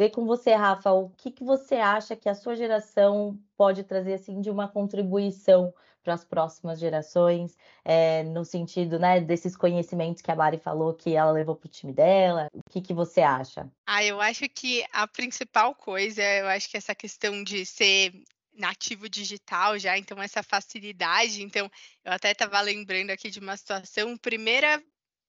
[0.00, 4.14] ver com você, Rafa, o que, que você acha que a sua geração pode trazer
[4.14, 10.30] assim de uma contribuição para as próximas gerações, é, no sentido né, desses conhecimentos que
[10.30, 12.48] a Mari falou que ela levou para o time dela?
[12.54, 13.70] O que, que você acha?
[13.86, 18.14] Ah, eu acho que a principal coisa, eu acho que essa questão de ser
[18.54, 21.42] nativo digital já, então essa facilidade.
[21.42, 21.70] Então,
[22.02, 24.82] eu até estava lembrando aqui de uma situação, primeira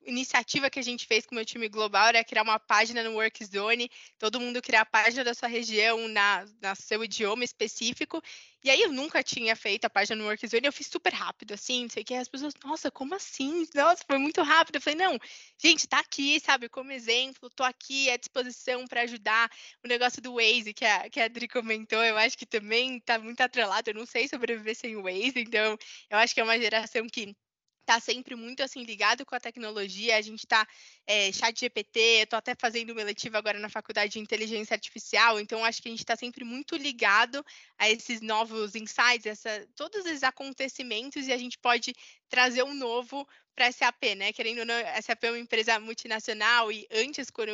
[0.05, 3.15] iniciativa que a gente fez com o meu time global era criar uma página no
[3.15, 8.21] Workzone, todo mundo criar a página da sua região na, na seu idioma específico.
[8.63, 11.83] E aí eu nunca tinha feito a página no Workzone, eu fiz super rápido, assim,
[11.83, 12.13] não sei o que.
[12.13, 13.67] As pessoas, nossa, como assim?
[13.73, 14.75] Nossa, foi muito rápido.
[14.75, 15.17] Eu falei, não,
[15.57, 19.49] gente, tá aqui, sabe, como exemplo, tô aqui à disposição para ajudar.
[19.83, 23.17] O negócio do Waze, que a, que a Adri comentou, eu acho que também tá
[23.17, 23.89] muito atrelado.
[23.89, 25.77] Eu não sei sobreviver sem o Waze, então
[26.09, 27.35] eu acho que é uma geração que
[27.91, 30.15] tá sempre muito assim ligado com a tecnologia.
[30.15, 30.65] A gente está
[31.05, 35.39] é, eh, chat GPT, estou até fazendo uma eletiva agora na faculdade de inteligência artificial,
[35.41, 37.45] então acho que a gente está sempre muito ligado
[37.77, 41.93] a esses novos insights, essa, todos esses acontecimentos, e a gente pode
[42.29, 44.33] trazer um novo para SAP, né?
[44.33, 47.51] Querendo ou não, a SAP é uma empresa multinacional e antes, quando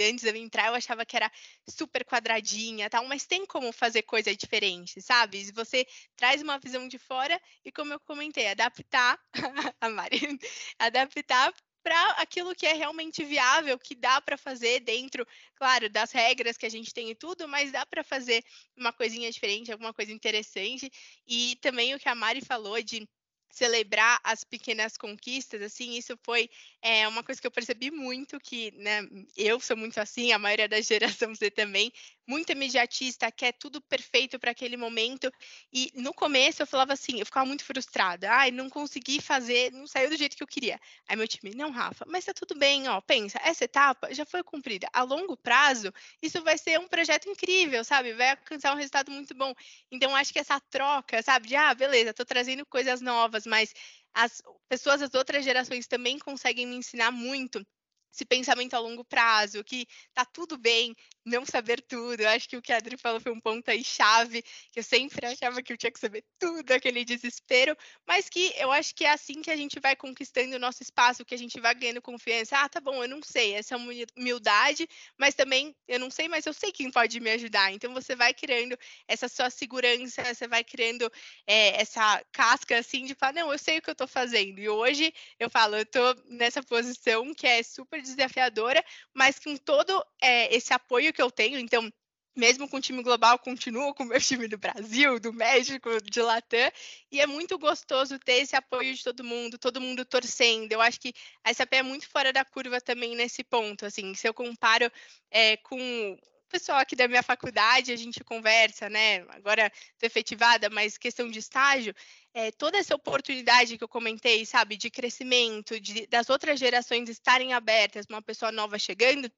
[0.00, 1.30] antes de eu entrar, eu achava que era
[1.68, 5.50] super quadradinha, tal, mas tem como fazer coisa diferente, sabe?
[5.52, 9.18] Você traz uma visão de fora e como eu comentei, adaptar
[9.80, 10.38] a Mari,
[10.78, 11.52] adaptar
[11.84, 16.64] para aquilo que é realmente viável, que dá para fazer dentro, claro, das regras que
[16.64, 18.42] a gente tem e tudo, mas dá para fazer
[18.74, 20.90] uma coisinha diferente, alguma coisa interessante.
[21.26, 23.06] E também o que a Mari falou de
[23.54, 26.50] celebrar as pequenas conquistas, assim, isso foi
[26.82, 30.68] é, uma coisa que eu percebi muito, que né, eu sou muito assim, a maioria
[30.68, 31.92] da geração Z também,
[32.26, 35.32] muito imediatista, quer tudo perfeito para aquele momento,
[35.72, 39.86] e no começo eu falava assim, eu ficava muito frustrada, ai, não consegui fazer, não
[39.86, 40.80] saiu do jeito que eu queria.
[41.06, 44.42] Aí meu time, não, Rafa, mas tá tudo bem, ó, pensa, essa etapa já foi
[44.42, 49.12] cumprida, a longo prazo, isso vai ser um projeto incrível, sabe, vai alcançar um resultado
[49.12, 49.54] muito bom.
[49.92, 53.72] Então, acho que essa troca, sabe, de, ah, beleza, tô trazendo coisas novas, mas
[54.12, 57.64] as pessoas das outras gerações também conseguem me ensinar muito
[58.12, 62.20] esse pensamento a longo prazo, que tá tudo bem não saber tudo.
[62.20, 64.82] Eu acho que o que a Adri falou foi um ponto aí chave, que eu
[64.82, 69.04] sempre achava que eu tinha que saber tudo, aquele desespero, mas que eu acho que
[69.04, 72.02] é assim que a gente vai conquistando o nosso espaço, que a gente vai ganhando
[72.02, 72.58] confiança.
[72.58, 74.86] Ah, tá bom, eu não sei, essa humildade,
[75.18, 77.72] mas também eu não sei, mas eu sei quem pode me ajudar.
[77.72, 78.76] Então você vai criando
[79.08, 81.10] essa sua segurança, você vai criando
[81.46, 84.58] é, essa casca assim de falar, não, eu sei o que eu tô fazendo.
[84.58, 88.84] E hoje eu falo, eu tô nessa posição que é super desafiadora,
[89.14, 91.90] mas com todo é, esse apoio que eu tenho, então
[92.36, 96.20] mesmo com o time global, continuo com o meu time do Brasil, do México, de
[96.20, 96.70] Latam,
[97.10, 100.72] e é muito gostoso ter esse apoio de todo mundo, todo mundo torcendo.
[100.72, 104.28] Eu acho que a SAP é muito fora da curva também nesse ponto, assim, se
[104.28, 104.90] eu comparo
[105.30, 106.18] é, com
[106.54, 111.92] pessoal aqui da minha faculdade, a gente conversa, né, agora efetivada, mas questão de estágio,
[112.32, 117.52] é, toda essa oportunidade que eu comentei, sabe, de crescimento, de, das outras gerações estarem
[117.52, 119.28] abertas, uma pessoa nova chegando,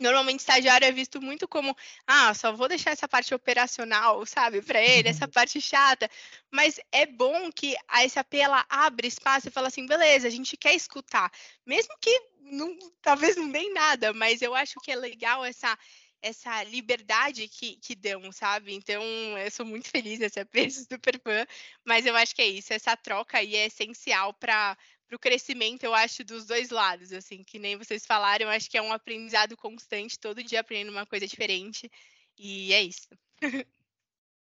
[0.00, 1.76] Normalmente, estagiário é visto muito como,
[2.06, 5.30] ah, só vou deixar essa parte operacional, sabe, para ele, essa uhum.
[5.30, 6.10] parte chata.
[6.50, 10.56] Mas é bom que a SAP ela abre espaço e fala assim, beleza, a gente
[10.56, 11.30] quer escutar,
[11.64, 15.78] mesmo que não, talvez não dê nada, mas eu acho que é legal essa
[16.24, 18.72] essa liberdade que, que dão, sabe?
[18.72, 19.02] Então,
[19.38, 20.54] eu sou muito feliz nessa SAP,
[20.90, 21.46] super fã,
[21.84, 24.74] mas eu acho que é isso, essa troca aí é essencial para
[25.06, 28.70] para o crescimento, eu acho, dos dois lados, assim, que nem vocês falaram, eu acho
[28.70, 31.90] que é um aprendizado constante, todo dia aprendendo uma coisa diferente,
[32.38, 33.08] e é isso.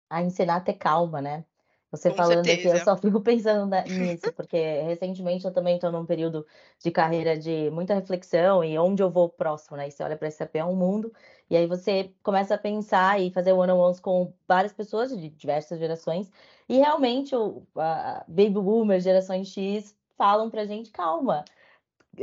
[0.08, 1.44] A ensinar a ter calma, né?
[1.90, 2.58] Você Com falando certeza.
[2.58, 6.46] aqui, eu só fico pensando nisso, porque recentemente eu também estou num período
[6.82, 9.88] de carreira de muita reflexão e onde eu vou próximo, né?
[9.88, 11.12] E você olha para esse é um mundo,
[11.50, 16.30] e aí você começa a pensar e fazer one-on-ones com várias pessoas de diversas gerações,
[16.68, 21.44] e realmente o a Baby Boomer, gerações X, falam para gente, calma,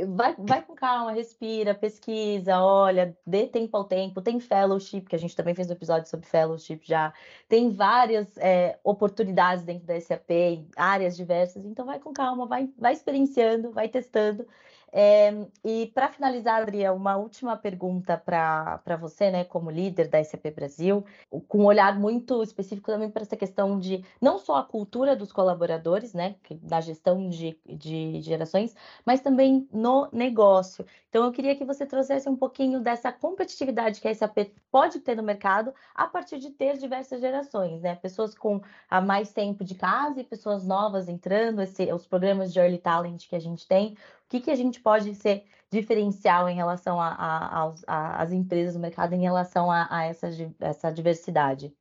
[0.08, 5.18] vai, vai com calma, respira, pesquisa, olha, dê tempo ao tempo, tem fellowship, que a
[5.18, 7.12] gente também fez um episódio sobre fellowship já,
[7.48, 10.30] tem várias é, oportunidades dentro da SAP,
[10.76, 14.46] áreas diversas, então vai com calma, vai, vai experienciando, vai testando,
[14.92, 20.46] É, e para finalizar, Adria, uma última pergunta para você, né, como líder da SAP
[20.54, 21.04] Brasil,
[21.48, 25.32] com um olhar muito específico também para essa questão de não só a cultura dos
[25.32, 28.74] colaboradores, né, na gestão de, de gerações,
[29.04, 30.84] mas também no negócio.
[31.08, 35.16] Então, eu queria que você trouxesse um pouquinho dessa competitividade que a SAP pode ter
[35.16, 39.74] no mercado a partir de ter diversas gerações, né, pessoas com a mais tempo de
[39.74, 43.96] casa e pessoas novas entrando, esse, os programas de early talent que a gente tem
[44.30, 49.70] que, que a gente pode ser diferencial em relação às empresas do mercado, em relação
[49.70, 50.28] a, a essa,
[50.60, 51.74] essa diversidade?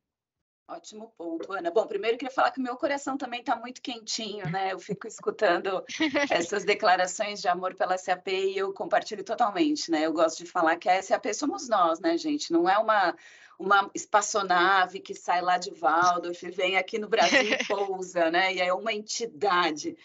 [0.67, 1.71] Ótimo ponto, Ana.
[1.71, 4.71] Bom, primeiro eu queria falar que o meu coração também está muito quentinho, né?
[4.71, 5.83] Eu fico escutando
[6.29, 10.05] essas declarações de amor pela SAP e eu compartilho totalmente, né?
[10.05, 12.53] Eu gosto de falar que a SAP somos nós, né, gente?
[12.53, 13.15] Não é uma,
[13.57, 18.53] uma espaçonave que sai lá de Waldorf, vem aqui no Brasil e pousa, né?
[18.53, 19.97] E é uma entidade.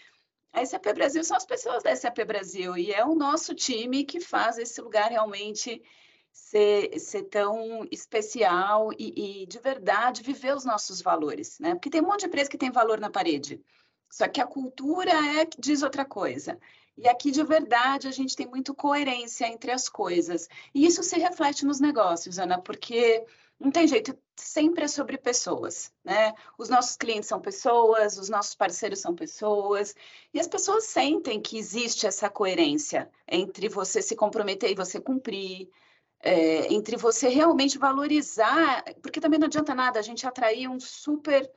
[0.55, 4.21] A SAP Brasil são as pessoas da SAP Brasil e é o nosso time que
[4.21, 5.83] faz esse lugar realmente
[6.31, 11.75] ser, ser tão especial e, e, de verdade viver os nossos valores, né?
[11.75, 13.61] Porque tem um monte de empresa que tem valor na parede,
[14.09, 16.57] só que a cultura é que diz outra coisa.
[16.97, 20.47] E aqui, de verdade, a gente tem muito coerência entre as coisas.
[20.73, 23.25] E isso se reflete nos negócios, Ana, porque
[23.59, 26.33] não tem jeito, sempre é sobre pessoas, né?
[26.57, 29.95] Os nossos clientes são pessoas, os nossos parceiros são pessoas,
[30.33, 35.69] e as pessoas sentem que existe essa coerência entre você se comprometer e você cumprir,
[36.21, 41.49] é, entre você realmente valorizar, porque também não adianta nada a gente atrair um super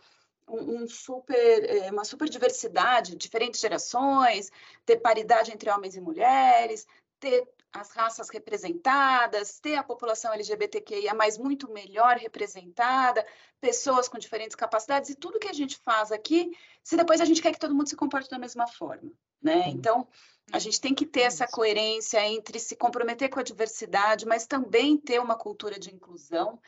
[0.51, 4.51] um, super, é, uma super diversidade, diferentes gerações,
[4.85, 6.87] ter paridade entre homens e mulheres,
[7.21, 7.47] ter
[7.79, 13.25] as raças representadas, ter a população LGBTQIA mais muito melhor representada,
[13.61, 16.51] pessoas com diferentes capacidades e tudo que a gente faz aqui,
[16.83, 19.11] se depois a gente quer que todo mundo se comporte da mesma forma,
[19.43, 19.69] né?
[19.69, 20.07] Então,
[20.53, 24.97] a gente tem que ter essa coerência entre se comprometer com a diversidade, mas também
[24.97, 26.59] ter uma cultura de inclusão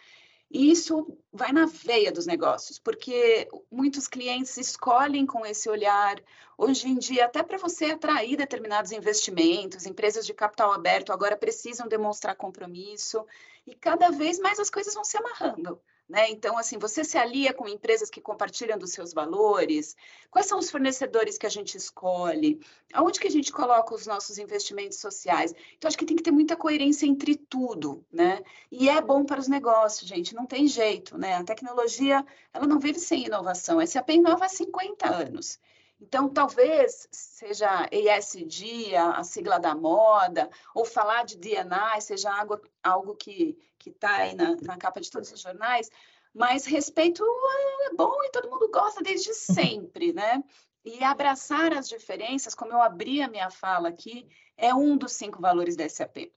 [0.50, 6.20] e isso vai na veia dos negócios, porque muitos clientes escolhem com esse olhar.
[6.58, 11.86] Hoje em dia, até para você atrair determinados investimentos, empresas de capital aberto agora precisam
[11.86, 13.24] demonstrar compromisso,
[13.64, 15.80] e cada vez mais as coisas vão se amarrando.
[16.10, 16.28] Né?
[16.28, 19.96] Então, assim, você se alia com empresas que compartilham dos seus valores?
[20.28, 22.60] Quais são os fornecedores que a gente escolhe?
[22.92, 25.54] Aonde que a gente coloca os nossos investimentos sociais?
[25.78, 28.42] Então, acho que tem que ter muita coerência entre tudo, né?
[28.72, 31.36] E é bom para os negócios, gente, não tem jeito, né?
[31.36, 33.78] A tecnologia, ela não vive sem inovação.
[33.78, 35.60] A SAP inova há 50 anos.
[36.00, 43.14] Então, talvez seja ESG, a, sigla da moda, ou falar de DNI seja algo, algo
[43.14, 45.90] que está aí na, na, capa de todos os jornais,
[46.32, 47.22] mas respeito
[47.90, 50.42] é bom e todo mundo gosta desde sempre, né?
[50.84, 54.26] E abraçar as diferenças, como eu abri a minha fala aqui,
[54.56, 56.32] é um dos cinco valores da SAP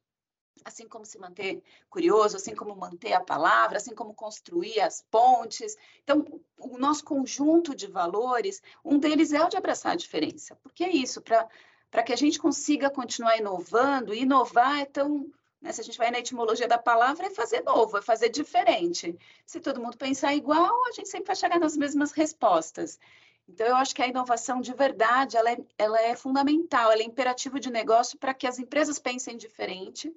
[0.65, 5.75] assim como se manter curioso, assim como manter a palavra, assim como construir as pontes.
[6.03, 6.25] Então,
[6.57, 10.89] o nosso conjunto de valores, um deles é o de abraçar a diferença, porque é
[10.89, 15.29] isso, para que a gente consiga continuar inovando, e inovar é tão.
[15.61, 19.17] Né, se a gente vai na etimologia da palavra, é fazer novo, é fazer diferente.
[19.45, 22.99] Se todo mundo pensar igual, a gente sempre vai chegar nas mesmas respostas.
[23.47, 27.05] Então, eu acho que a inovação de verdade, ela é, ela é fundamental, ela é
[27.05, 30.13] imperativo de negócio para que as empresas pensem diferente,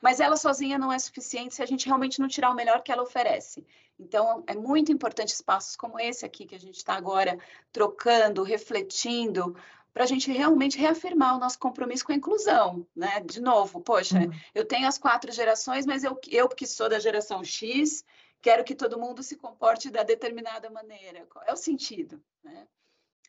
[0.00, 2.90] mas ela sozinha não é suficiente se a gente realmente não tirar o melhor que
[2.90, 3.66] ela oferece.
[3.98, 7.38] Então, é muito importante espaços como esse aqui que a gente está agora
[7.70, 9.54] trocando, refletindo,
[9.92, 13.20] para a gente realmente reafirmar o nosso compromisso com a inclusão, né?
[13.20, 14.30] De novo, poxa, uhum.
[14.54, 18.04] eu tenho as quatro gerações, mas eu, eu que sou da geração X,
[18.40, 21.26] quero que todo mundo se comporte da determinada maneira.
[21.26, 22.66] Qual é o sentido, né?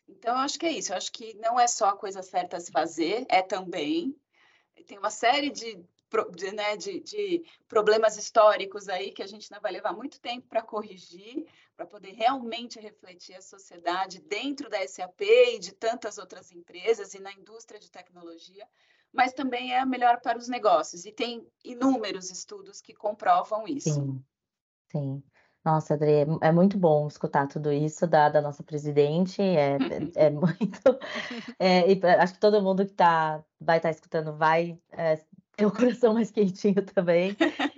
[0.08, 0.92] Então, eu acho que é isso.
[0.92, 4.16] Eu acho que não é só a coisa certa a se fazer, é também.
[4.86, 5.82] Tem uma série de
[6.34, 10.62] de, né, de, de, problemas históricos aí que a gente vai levar muito tempo para
[10.62, 11.46] corrigir,
[11.76, 17.20] para poder realmente refletir a sociedade dentro da SAP e de tantas outras empresas e
[17.20, 18.66] na indústria de tecnologia,
[19.12, 23.94] mas também é melhor para os negócios e tem inúmeros estudos que comprovam isso.
[23.94, 24.24] Sim,
[24.90, 25.22] sim.
[25.64, 29.40] Nossa, Adri, é, é muito bom escutar tudo isso da, da nossa presidente.
[29.40, 29.76] É,
[30.16, 30.98] é, é muito.
[31.58, 35.22] É, e acho que todo mundo que tá, vai estar tá escutando vai é,
[35.56, 37.36] ter o coração mais quentinho também.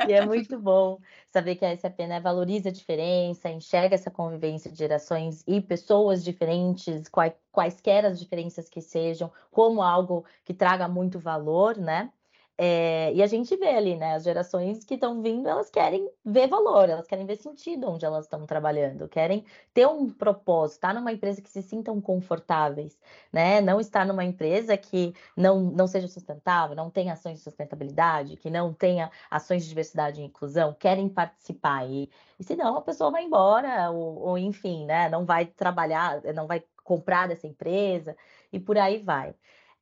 [0.08, 0.98] e é muito bom
[1.30, 6.24] saber que a SAP né, valoriza a diferença, enxerga essa convivência de gerações e pessoas
[6.24, 7.10] diferentes,
[7.52, 12.12] quaisquer as diferenças que sejam, como algo que traga muito valor, né?
[12.56, 14.14] É, e a gente vê ali, né?
[14.14, 18.26] As gerações que estão vindo, elas querem ver valor, elas querem ver sentido onde elas
[18.26, 22.96] estão trabalhando, querem ter um propósito, estar tá numa empresa que se sintam confortáveis,
[23.32, 23.60] né?
[23.60, 28.48] Não estar numa empresa que não, não seja sustentável, não tenha ações de sustentabilidade, que
[28.50, 31.88] não tenha ações de diversidade e inclusão, querem participar.
[31.90, 35.08] E, e senão a pessoa vai embora, ou, ou enfim, né?
[35.08, 38.16] Não vai trabalhar, não vai comprar dessa empresa
[38.52, 39.34] e por aí vai.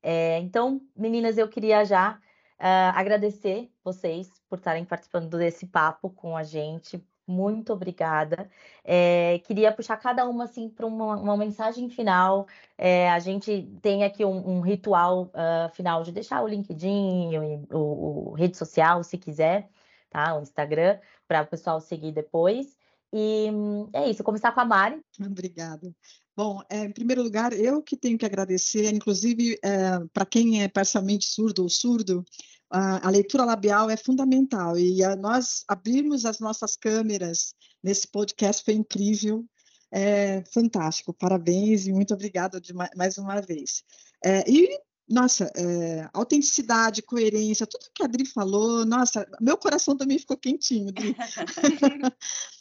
[0.02, 2.18] É, então, meninas, eu queria já
[2.62, 7.04] Uh, agradecer vocês por estarem participando desse papo com a gente.
[7.26, 8.48] Muito obrigada.
[8.84, 12.46] É, queria puxar cada uma assim para uma, uma, mensagem final.
[12.78, 17.76] É, a gente tem aqui um, um ritual uh, final de deixar o LinkedIn, o,
[17.76, 19.68] o, o, rede social, se quiser,
[20.08, 20.36] tá?
[20.36, 22.76] O Instagram, para o pessoal seguir depois.
[23.12, 23.48] E
[23.92, 25.00] é isso, começar com a Mari.
[25.20, 25.92] Obrigada.
[26.34, 30.68] Bom, é, em primeiro lugar, eu que tenho que agradecer, inclusive é, para quem é
[30.68, 32.24] parcialmente surdo ou surdo,
[32.72, 38.64] a, a, leitura labial é fundamental e a, nós abrirmos as nossas câmeras nesse podcast
[38.64, 39.44] foi incrível,
[39.90, 43.84] é, fantástico, parabéns e muito obrigada de mais uma vez.
[44.24, 50.18] É, e nossa, é, autenticidade, coerência, tudo que a Adri falou, nossa, meu coração também
[50.18, 51.14] ficou quentinho, Adri.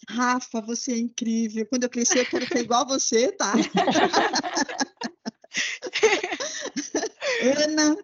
[0.10, 1.66] Rafa, você é incrível.
[1.68, 3.54] Quando eu crescer, eu quero ser igual a você, tá?
[7.64, 7.96] Ana,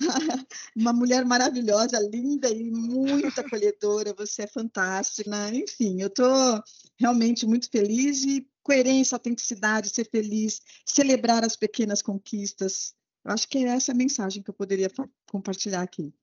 [0.76, 5.30] uma mulher maravilhosa, linda e muito acolhedora, você é fantástica.
[5.54, 6.62] Enfim, eu estou
[6.98, 13.58] realmente muito feliz e coerência, autenticidade, ser feliz, celebrar as pequenas conquistas, eu acho que
[13.58, 14.88] é essa a mensagem que eu poderia
[15.28, 16.14] compartilhar aqui.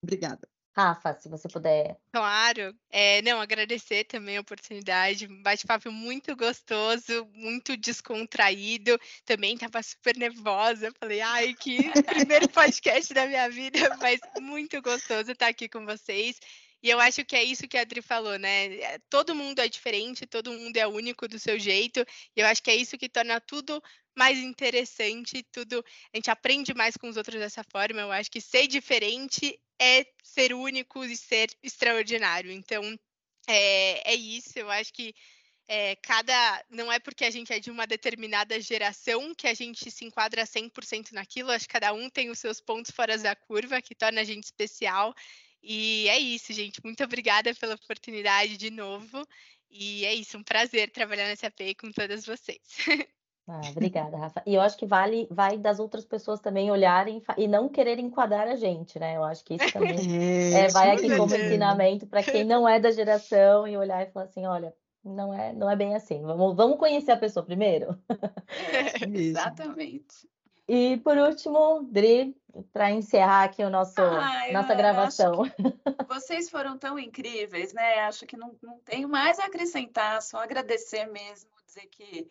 [0.00, 0.48] Obrigada.
[0.76, 1.96] Rafa, se você puder.
[2.12, 2.74] Claro.
[2.90, 5.28] É, não, agradecer também a oportunidade.
[5.42, 8.98] Bate-papo muito gostoso, muito descontraído.
[9.24, 10.92] Também estava super nervosa.
[10.98, 11.78] Falei, ai, que
[12.26, 16.40] primeiro podcast da minha vida, mas muito gostoso estar aqui com vocês.
[16.82, 18.66] E eu acho que é isso que a Adri falou, né?
[18.76, 22.04] É, todo mundo é diferente, todo mundo é único do seu jeito.
[22.36, 23.82] E eu acho que é isso que torna tudo
[24.16, 25.84] mais interessante, tudo.
[26.12, 28.00] A gente aprende mais com os outros dessa forma.
[28.00, 32.50] Eu acho que ser diferente é ser único e ser extraordinário.
[32.50, 32.82] Então,
[33.46, 34.58] é, é isso.
[34.58, 35.14] Eu acho que
[35.68, 36.64] é, cada.
[36.70, 40.44] Não é porque a gente é de uma determinada geração que a gente se enquadra
[40.44, 41.50] 100% naquilo.
[41.50, 44.44] Acho que cada um tem os seus pontos fora da curva que torna a gente
[44.44, 45.14] especial.
[45.62, 46.80] E é isso, gente.
[46.84, 49.26] Muito obrigada pela oportunidade de novo.
[49.70, 52.60] E é isso, um prazer trabalhar nessa API com todas vocês.
[53.46, 54.42] Ah, obrigada, Rafa.
[54.46, 58.48] E eu acho que vale, vai das outras pessoas também olharem e não quererem enquadrar
[58.48, 59.16] a gente, né?
[59.16, 59.96] Eu acho que isso também
[60.54, 64.10] é, é, vai aqui como ensinamento para quem não é da geração e olhar e
[64.10, 64.74] falar assim, olha,
[65.04, 66.22] não é, não é bem assim.
[66.22, 67.98] Vamos, vamos conhecer a pessoa primeiro.
[68.08, 70.26] É, exatamente.
[70.66, 72.34] E por último, Dri,
[72.72, 75.42] para encerrar aqui o nosso Ai, nossa gravação.
[76.08, 78.00] Vocês foram tão incríveis, né?
[78.00, 82.26] Acho que não, não tenho mais a acrescentar, só agradecer mesmo, dizer que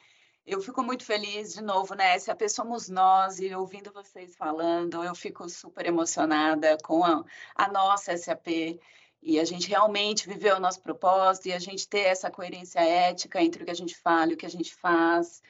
[0.46, 2.14] eu fico muito feliz de novo, né?
[2.20, 7.24] Pessoa somos nós e ouvindo vocês falando, eu fico super emocionada com a,
[7.56, 8.80] a nossa SAP
[9.22, 13.42] e a gente realmente viver o nosso propósito e a gente ter essa coerência ética
[13.42, 15.42] entre o que a gente fala e o que a gente faz.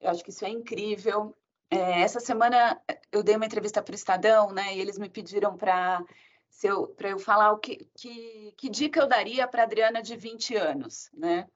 [0.00, 1.34] Eu acho que isso é incrível.
[1.70, 2.80] É, essa semana
[3.10, 4.76] eu dei uma entrevista para o Estadão, né?
[4.76, 6.04] E eles me pediram para
[6.62, 11.10] eu, eu falar o que, que, que dica eu daria para Adriana de 20 anos,
[11.14, 11.48] né?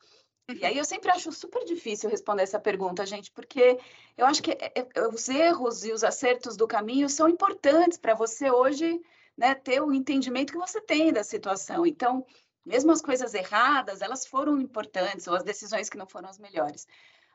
[0.50, 3.78] E aí eu sempre acho super difícil responder essa pergunta, gente, porque
[4.16, 8.14] eu acho que é, é, os erros e os acertos do caminho são importantes para
[8.14, 8.98] você hoje
[9.36, 11.86] né, ter o entendimento que você tem da situação.
[11.86, 12.24] Então,
[12.64, 16.88] mesmo as coisas erradas, elas foram importantes, ou as decisões que não foram as melhores.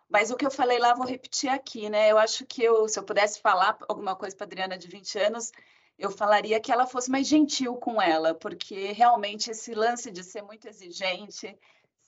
[0.09, 2.11] Mas o que eu falei lá, vou repetir aqui, né?
[2.11, 5.51] Eu acho que eu, se eu pudesse falar alguma coisa para Adriana de 20 anos,
[5.99, 10.41] eu falaria que ela fosse mais gentil com ela, porque realmente esse lance de ser
[10.41, 11.55] muito exigente,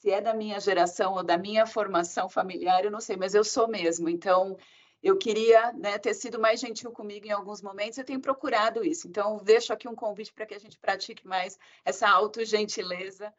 [0.06, 3.44] se é da minha geração ou da minha formação familiar, eu não sei, mas eu
[3.44, 4.08] sou mesmo.
[4.08, 4.56] Então,
[5.02, 9.08] eu queria né, ter sido mais gentil comigo em alguns momentos, eu tenho procurado isso.
[9.08, 13.34] Então, deixo aqui um convite para que a gente pratique mais essa autogentileza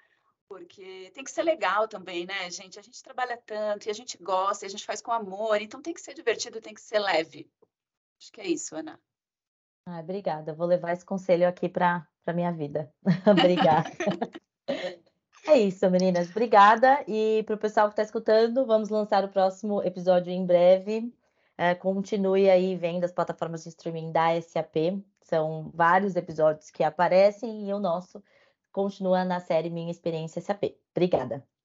[0.48, 2.78] porque tem que ser legal também, né, gente?
[2.78, 5.82] A gente trabalha tanto e a gente gosta, e a gente faz com amor, então
[5.82, 7.48] tem que ser divertido, tem que ser leve.
[8.20, 8.98] Acho que é isso, Ana.
[9.86, 10.54] Ah, obrigada.
[10.54, 12.92] Vou levar esse conselho aqui para a minha vida.
[13.26, 13.90] obrigada.
[15.46, 16.30] é isso, meninas.
[16.30, 17.04] Obrigada.
[17.06, 21.12] E para o pessoal que está escutando, vamos lançar o próximo episódio em breve.
[21.56, 25.02] É, continue aí vendo as plataformas de streaming da SAP.
[25.22, 28.22] São vários episódios que aparecem e o nosso
[28.70, 30.76] continua na série Minha Experiência SAP.
[30.94, 31.55] Obrigada.